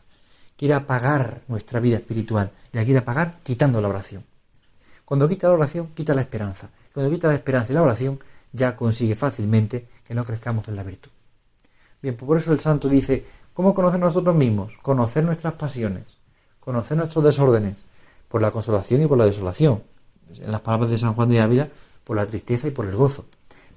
Quiere 0.56 0.74
apagar 0.74 1.42
nuestra 1.46 1.78
vida 1.78 1.98
espiritual 1.98 2.50
y 2.72 2.76
la 2.78 2.84
quiere 2.84 2.98
apagar 2.98 3.38
quitando 3.42 3.80
la 3.80 3.88
oración. 3.88 4.24
Cuando 5.04 5.28
quita 5.28 5.48
la 5.48 5.54
oración, 5.54 5.88
quita 5.94 6.14
la 6.14 6.22
esperanza. 6.22 6.70
Cuando 6.94 7.10
quita 7.10 7.28
la 7.28 7.34
esperanza 7.34 7.72
y 7.72 7.74
la 7.74 7.82
oración, 7.82 8.18
ya 8.52 8.76
consigue 8.76 9.14
fácilmente 9.14 9.86
que 10.06 10.14
no 10.14 10.24
crezcamos 10.24 10.66
en 10.68 10.76
la 10.76 10.82
virtud. 10.82 11.10
Bien, 12.00 12.16
pues 12.16 12.26
por 12.26 12.38
eso 12.38 12.52
el 12.52 12.60
santo 12.60 12.88
dice, 12.88 13.26
¿cómo 13.52 13.74
conocer 13.74 14.00
nosotros 14.00 14.34
mismos? 14.34 14.72
Conocer 14.80 15.24
nuestras 15.24 15.54
pasiones, 15.54 16.04
conocer 16.60 16.96
nuestros 16.96 17.22
desórdenes, 17.24 17.84
por 18.30 18.40
la 18.40 18.50
consolación 18.50 19.02
y 19.02 19.06
por 19.06 19.18
la 19.18 19.26
desolación. 19.26 19.82
En 20.38 20.50
las 20.50 20.62
palabras 20.62 20.88
de 20.88 20.96
San 20.96 21.12
Juan 21.12 21.28
de 21.28 21.40
Ávila, 21.40 21.68
por 22.04 22.16
la 22.16 22.24
tristeza 22.24 22.68
y 22.68 22.70
por 22.70 22.86
el 22.86 22.96
gozo. 22.96 23.26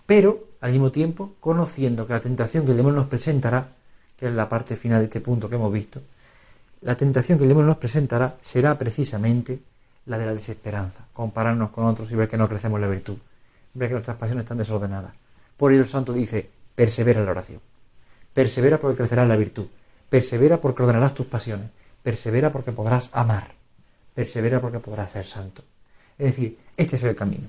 Pero, 0.05 0.45
al 0.61 0.71
mismo 0.71 0.91
tiempo, 0.91 1.33
conociendo 1.41 2.07
que 2.07 2.13
la 2.13 2.21
tentación 2.21 2.63
que 2.63 2.71
el 2.71 2.77
demonio 2.77 3.01
nos 3.01 3.09
presentará, 3.09 3.67
que 4.15 4.27
es 4.27 4.33
la 4.33 4.47
parte 4.47 4.77
final 4.77 4.99
de 4.99 5.05
este 5.05 5.19
punto 5.19 5.49
que 5.49 5.55
hemos 5.55 5.73
visto, 5.73 6.01
la 6.81 6.95
tentación 6.95 7.37
que 7.37 7.43
el 7.43 7.49
demonio 7.49 7.67
nos 7.67 7.77
presentará 7.77 8.37
será 8.39 8.77
precisamente 8.77 9.59
la 10.05 10.17
de 10.17 10.25
la 10.25 10.33
desesperanza, 10.33 11.05
compararnos 11.11 11.71
con 11.71 11.85
otros 11.85 12.11
y 12.11 12.15
ver 12.15 12.27
que 12.27 12.37
no 12.37 12.47
crecemos 12.47 12.79
la 12.79 12.87
virtud 12.87 13.17
ve 13.73 13.87
que 13.87 13.93
nuestras 13.93 14.17
pasiones 14.17 14.43
están 14.43 14.57
desordenadas. 14.57 15.13
Por 15.57 15.71
ello 15.71 15.81
el 15.81 15.87
santo 15.87 16.13
dice, 16.13 16.49
persevera 16.75 17.19
en 17.19 17.25
la 17.25 17.31
oración. 17.31 17.59
Persevera 18.33 18.79
porque 18.79 18.97
crecerá 18.97 19.25
la 19.25 19.35
virtud. 19.35 19.67
Persevera 20.09 20.57
porque 20.57 20.83
ordenarás 20.83 21.13
tus 21.13 21.25
pasiones. 21.25 21.69
Persevera 22.01 22.51
porque 22.51 22.71
podrás 22.71 23.09
amar. 23.13 23.51
Persevera 24.13 24.61
porque 24.61 24.79
podrás 24.79 25.11
ser 25.11 25.25
santo. 25.25 25.63
Es 26.17 26.35
decir, 26.35 26.57
este 26.77 26.95
es 26.95 27.03
el 27.03 27.15
camino. 27.15 27.47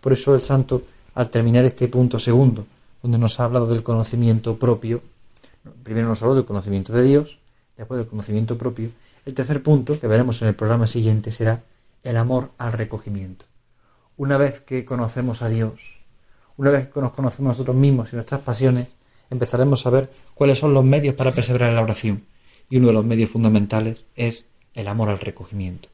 Por 0.00 0.12
eso 0.12 0.34
el 0.34 0.40
santo, 0.40 0.82
al 1.14 1.30
terminar 1.30 1.64
este 1.64 1.88
punto 1.88 2.18
segundo, 2.18 2.66
donde 3.02 3.18
nos 3.18 3.40
ha 3.40 3.44
hablado 3.44 3.66
del 3.66 3.82
conocimiento 3.82 4.56
propio, 4.56 5.02
primero 5.82 6.08
nos 6.08 6.22
habló 6.22 6.34
del 6.34 6.44
conocimiento 6.44 6.92
de 6.92 7.02
Dios, 7.02 7.38
después 7.76 7.98
del 7.98 8.08
conocimiento 8.08 8.56
propio, 8.56 8.90
el 9.24 9.34
tercer 9.34 9.62
punto, 9.62 9.98
que 9.98 10.06
veremos 10.06 10.40
en 10.42 10.48
el 10.48 10.54
programa 10.54 10.86
siguiente, 10.86 11.32
será 11.32 11.62
el 12.04 12.16
amor 12.16 12.50
al 12.58 12.72
recogimiento 12.72 13.46
una 14.16 14.38
vez 14.38 14.60
que 14.60 14.84
conocemos 14.84 15.42
a 15.42 15.48
Dios, 15.48 15.98
una 16.56 16.70
vez 16.70 16.88
que 16.88 17.00
nos 17.00 17.12
conocemos 17.12 17.52
nosotros 17.52 17.76
mismos 17.76 18.12
y 18.12 18.16
nuestras 18.16 18.40
pasiones, 18.40 18.88
empezaremos 19.30 19.84
a 19.86 19.90
ver 19.90 20.10
cuáles 20.34 20.58
son 20.58 20.72
los 20.72 20.84
medios 20.84 21.14
para 21.14 21.32
perseverar 21.32 21.68
en 21.68 21.76
la 21.76 21.82
oración. 21.82 22.24
Y 22.70 22.78
uno 22.78 22.88
de 22.88 22.92
los 22.94 23.04
medios 23.04 23.30
fundamentales 23.30 24.04
es 24.16 24.46
el 24.74 24.88
amor 24.88 25.10
al 25.10 25.18
recogimiento. 25.18 25.88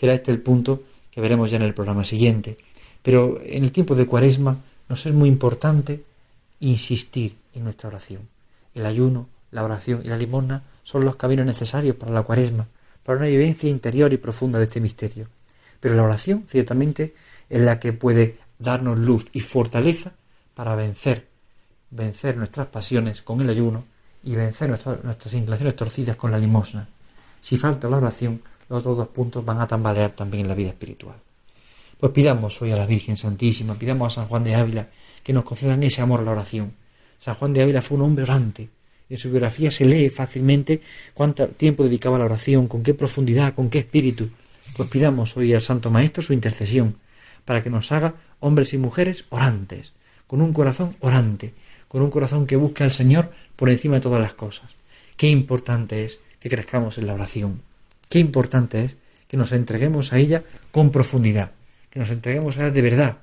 Será 0.00 0.14
este 0.14 0.30
el 0.30 0.40
punto 0.40 0.82
que 1.10 1.20
veremos 1.20 1.50
ya 1.50 1.58
en 1.58 1.62
el 1.62 1.74
programa 1.74 2.04
siguiente. 2.04 2.56
Pero 3.02 3.38
en 3.44 3.64
el 3.64 3.70
tiempo 3.70 3.94
de 3.94 4.06
Cuaresma 4.06 4.56
nos 4.88 5.04
es 5.04 5.12
muy 5.12 5.28
importante 5.28 6.02
insistir 6.60 7.36
en 7.52 7.64
nuestra 7.64 7.90
oración. 7.90 8.22
El 8.74 8.86
ayuno, 8.86 9.28
la 9.50 9.62
oración 9.62 10.00
y 10.02 10.08
la 10.08 10.16
limosna 10.16 10.62
son 10.84 11.04
los 11.04 11.16
caminos 11.16 11.44
necesarios 11.44 11.96
para 11.96 12.12
la 12.12 12.22
Cuaresma, 12.22 12.66
para 13.04 13.18
una 13.18 13.28
vivencia 13.28 13.68
interior 13.68 14.10
y 14.14 14.16
profunda 14.16 14.58
de 14.58 14.64
este 14.64 14.80
misterio. 14.80 15.26
Pero 15.80 15.94
la 15.94 16.04
oración, 16.04 16.46
ciertamente, 16.48 17.14
es 17.50 17.60
la 17.60 17.78
que 17.78 17.92
puede 17.92 18.38
darnos 18.58 18.96
luz 18.96 19.26
y 19.34 19.40
fortaleza 19.40 20.12
para 20.54 20.76
vencer, 20.76 21.26
vencer 21.90 22.38
nuestras 22.38 22.68
pasiones 22.68 23.20
con 23.20 23.42
el 23.42 23.50
ayuno 23.50 23.84
y 24.24 24.34
vencer 24.34 24.70
nuestras 24.70 25.34
inclinaciones 25.34 25.76
torcidas 25.76 26.16
con 26.16 26.30
la 26.30 26.38
limosna. 26.38 26.88
Si 27.38 27.58
falta 27.58 27.86
la 27.90 27.98
oración, 27.98 28.40
los 28.70 28.78
otros 28.78 28.96
dos 28.96 29.08
puntos 29.08 29.44
van 29.44 29.60
a 29.60 29.66
tambalear 29.66 30.12
también 30.12 30.42
en 30.42 30.48
la 30.48 30.54
vida 30.54 30.68
espiritual. 30.68 31.16
Pues 31.98 32.12
pidamos 32.12 32.62
hoy 32.62 32.70
a 32.70 32.76
la 32.76 32.86
Virgen 32.86 33.16
Santísima, 33.16 33.74
pidamos 33.74 34.12
a 34.12 34.20
San 34.22 34.28
Juan 34.28 34.44
de 34.44 34.54
Ávila 34.54 34.86
que 35.24 35.32
nos 35.32 35.44
concedan 35.44 35.82
ese 35.82 36.00
amor 36.00 36.20
a 36.20 36.22
la 36.22 36.30
oración. 36.30 36.72
San 37.18 37.34
Juan 37.34 37.52
de 37.52 37.62
Ávila 37.62 37.82
fue 37.82 37.98
un 37.98 38.04
hombre 38.04 38.22
orante. 38.22 38.68
En 39.10 39.18
su 39.18 39.28
biografía 39.28 39.72
se 39.72 39.84
lee 39.84 40.08
fácilmente 40.08 40.82
cuánto 41.14 41.48
tiempo 41.48 41.82
dedicaba 41.82 42.14
a 42.14 42.20
la 42.20 42.24
oración, 42.26 42.68
con 42.68 42.84
qué 42.84 42.94
profundidad, 42.94 43.54
con 43.54 43.68
qué 43.70 43.80
espíritu. 43.80 44.30
Pues 44.76 44.88
pidamos 44.88 45.36
hoy 45.36 45.52
al 45.52 45.62
Santo 45.62 45.90
Maestro 45.90 46.22
su 46.22 46.32
intercesión 46.32 46.94
para 47.44 47.64
que 47.64 47.70
nos 47.70 47.90
haga 47.90 48.14
hombres 48.38 48.72
y 48.72 48.78
mujeres 48.78 49.24
orantes, 49.30 49.92
con 50.28 50.40
un 50.40 50.52
corazón 50.52 50.94
orante, 51.00 51.54
con 51.88 52.02
un 52.02 52.10
corazón 52.10 52.46
que 52.46 52.54
busque 52.54 52.84
al 52.84 52.92
Señor 52.92 53.32
por 53.56 53.68
encima 53.68 53.96
de 53.96 54.02
todas 54.02 54.20
las 54.20 54.34
cosas. 54.34 54.70
Qué 55.16 55.28
importante 55.28 56.04
es 56.04 56.20
que 56.38 56.48
crezcamos 56.48 56.96
en 56.98 57.08
la 57.08 57.14
oración. 57.14 57.62
Qué 58.10 58.18
importante 58.18 58.82
es 58.82 58.96
que 59.28 59.36
nos 59.36 59.52
entreguemos 59.52 60.12
a 60.12 60.18
ella 60.18 60.42
con 60.72 60.90
profundidad, 60.90 61.52
que 61.90 62.00
nos 62.00 62.10
entreguemos 62.10 62.58
a 62.58 62.72
de 62.72 62.82
verdad, 62.82 63.18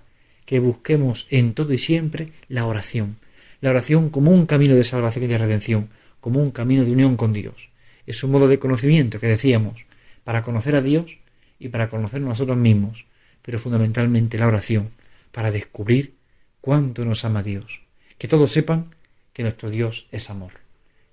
que 0.45 0.59
busquemos 0.59 1.27
en 1.29 1.53
todo 1.53 1.73
y 1.73 1.77
siempre 1.77 2.31
la 2.47 2.65
oración, 2.65 3.17
la 3.59 3.71
oración 3.71 4.09
como 4.09 4.31
un 4.31 4.45
camino 4.45 4.75
de 4.75 4.85
salvación 4.85 5.25
y 5.25 5.27
de 5.27 5.37
redención, 5.37 5.89
como 6.21 6.41
un 6.41 6.51
camino 6.51 6.85
de 6.85 6.91
unión 6.93 7.17
con 7.17 7.33
Dios. 7.33 7.67
Es 8.05 8.23
un 8.23 8.31
modo 8.31 8.47
de 8.47 8.59
conocimiento 8.59 9.19
que 9.19 9.27
decíamos, 9.27 9.85
para 10.23 10.41
conocer 10.41 10.77
a 10.77 10.81
Dios 10.81 11.17
y 11.59 11.67
para 11.67 11.89
conocer 11.89 12.21
nosotros 12.21 12.55
mismos, 12.55 13.07
pero 13.41 13.59
fundamentalmente 13.59 14.37
la 14.37 14.47
oración, 14.47 14.91
para 15.33 15.51
descubrir 15.51 16.13
cuánto 16.61 17.03
nos 17.03 17.25
ama 17.25 17.43
Dios. 17.43 17.81
Que 18.17 18.29
todos 18.29 18.53
sepan 18.53 18.95
que 19.33 19.43
nuestro 19.43 19.69
Dios 19.69 20.07
es 20.13 20.29
amor. 20.29 20.53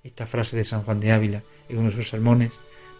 Esta 0.04 0.26
frase 0.26 0.56
de 0.56 0.62
San 0.62 0.84
Juan 0.84 1.00
de 1.00 1.10
Ávila 1.10 1.42
en 1.68 1.78
uno 1.78 1.90
de 1.90 1.96
sus 1.96 2.08
sermones 2.08 2.52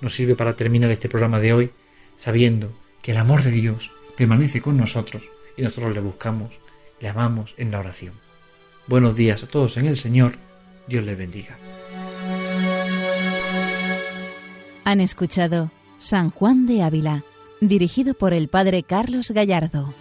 nos 0.04 0.14
sirve 0.14 0.36
para 0.36 0.54
terminar 0.54 0.90
este 0.90 1.08
programa 1.08 1.40
de 1.40 1.54
hoy 1.54 1.70
sabiendo 2.16 2.70
que 3.02 3.12
el 3.12 3.18
amor 3.18 3.42
de 3.42 3.50
Dios 3.50 3.90
permanece 4.16 4.60
con 4.60 4.76
nosotros 4.76 5.22
y 5.56 5.62
nosotros 5.62 5.94
le 5.94 6.00
buscamos, 6.00 6.52
le 7.00 7.08
amamos 7.08 7.54
en 7.56 7.70
la 7.70 7.80
oración. 7.80 8.12
Buenos 8.86 9.16
días 9.16 9.42
a 9.42 9.48
todos 9.48 9.76
en 9.78 9.86
el 9.86 9.96
Señor, 9.96 10.36
Dios 10.86 11.04
les 11.04 11.16
bendiga. 11.16 11.56
Han 14.84 15.00
escuchado 15.00 15.70
San 15.98 16.30
Juan 16.30 16.66
de 16.66 16.82
Ávila, 16.82 17.24
dirigido 17.60 18.12
por 18.12 18.34
el 18.34 18.48
Padre 18.48 18.82
Carlos 18.82 19.30
Gallardo. 19.30 19.94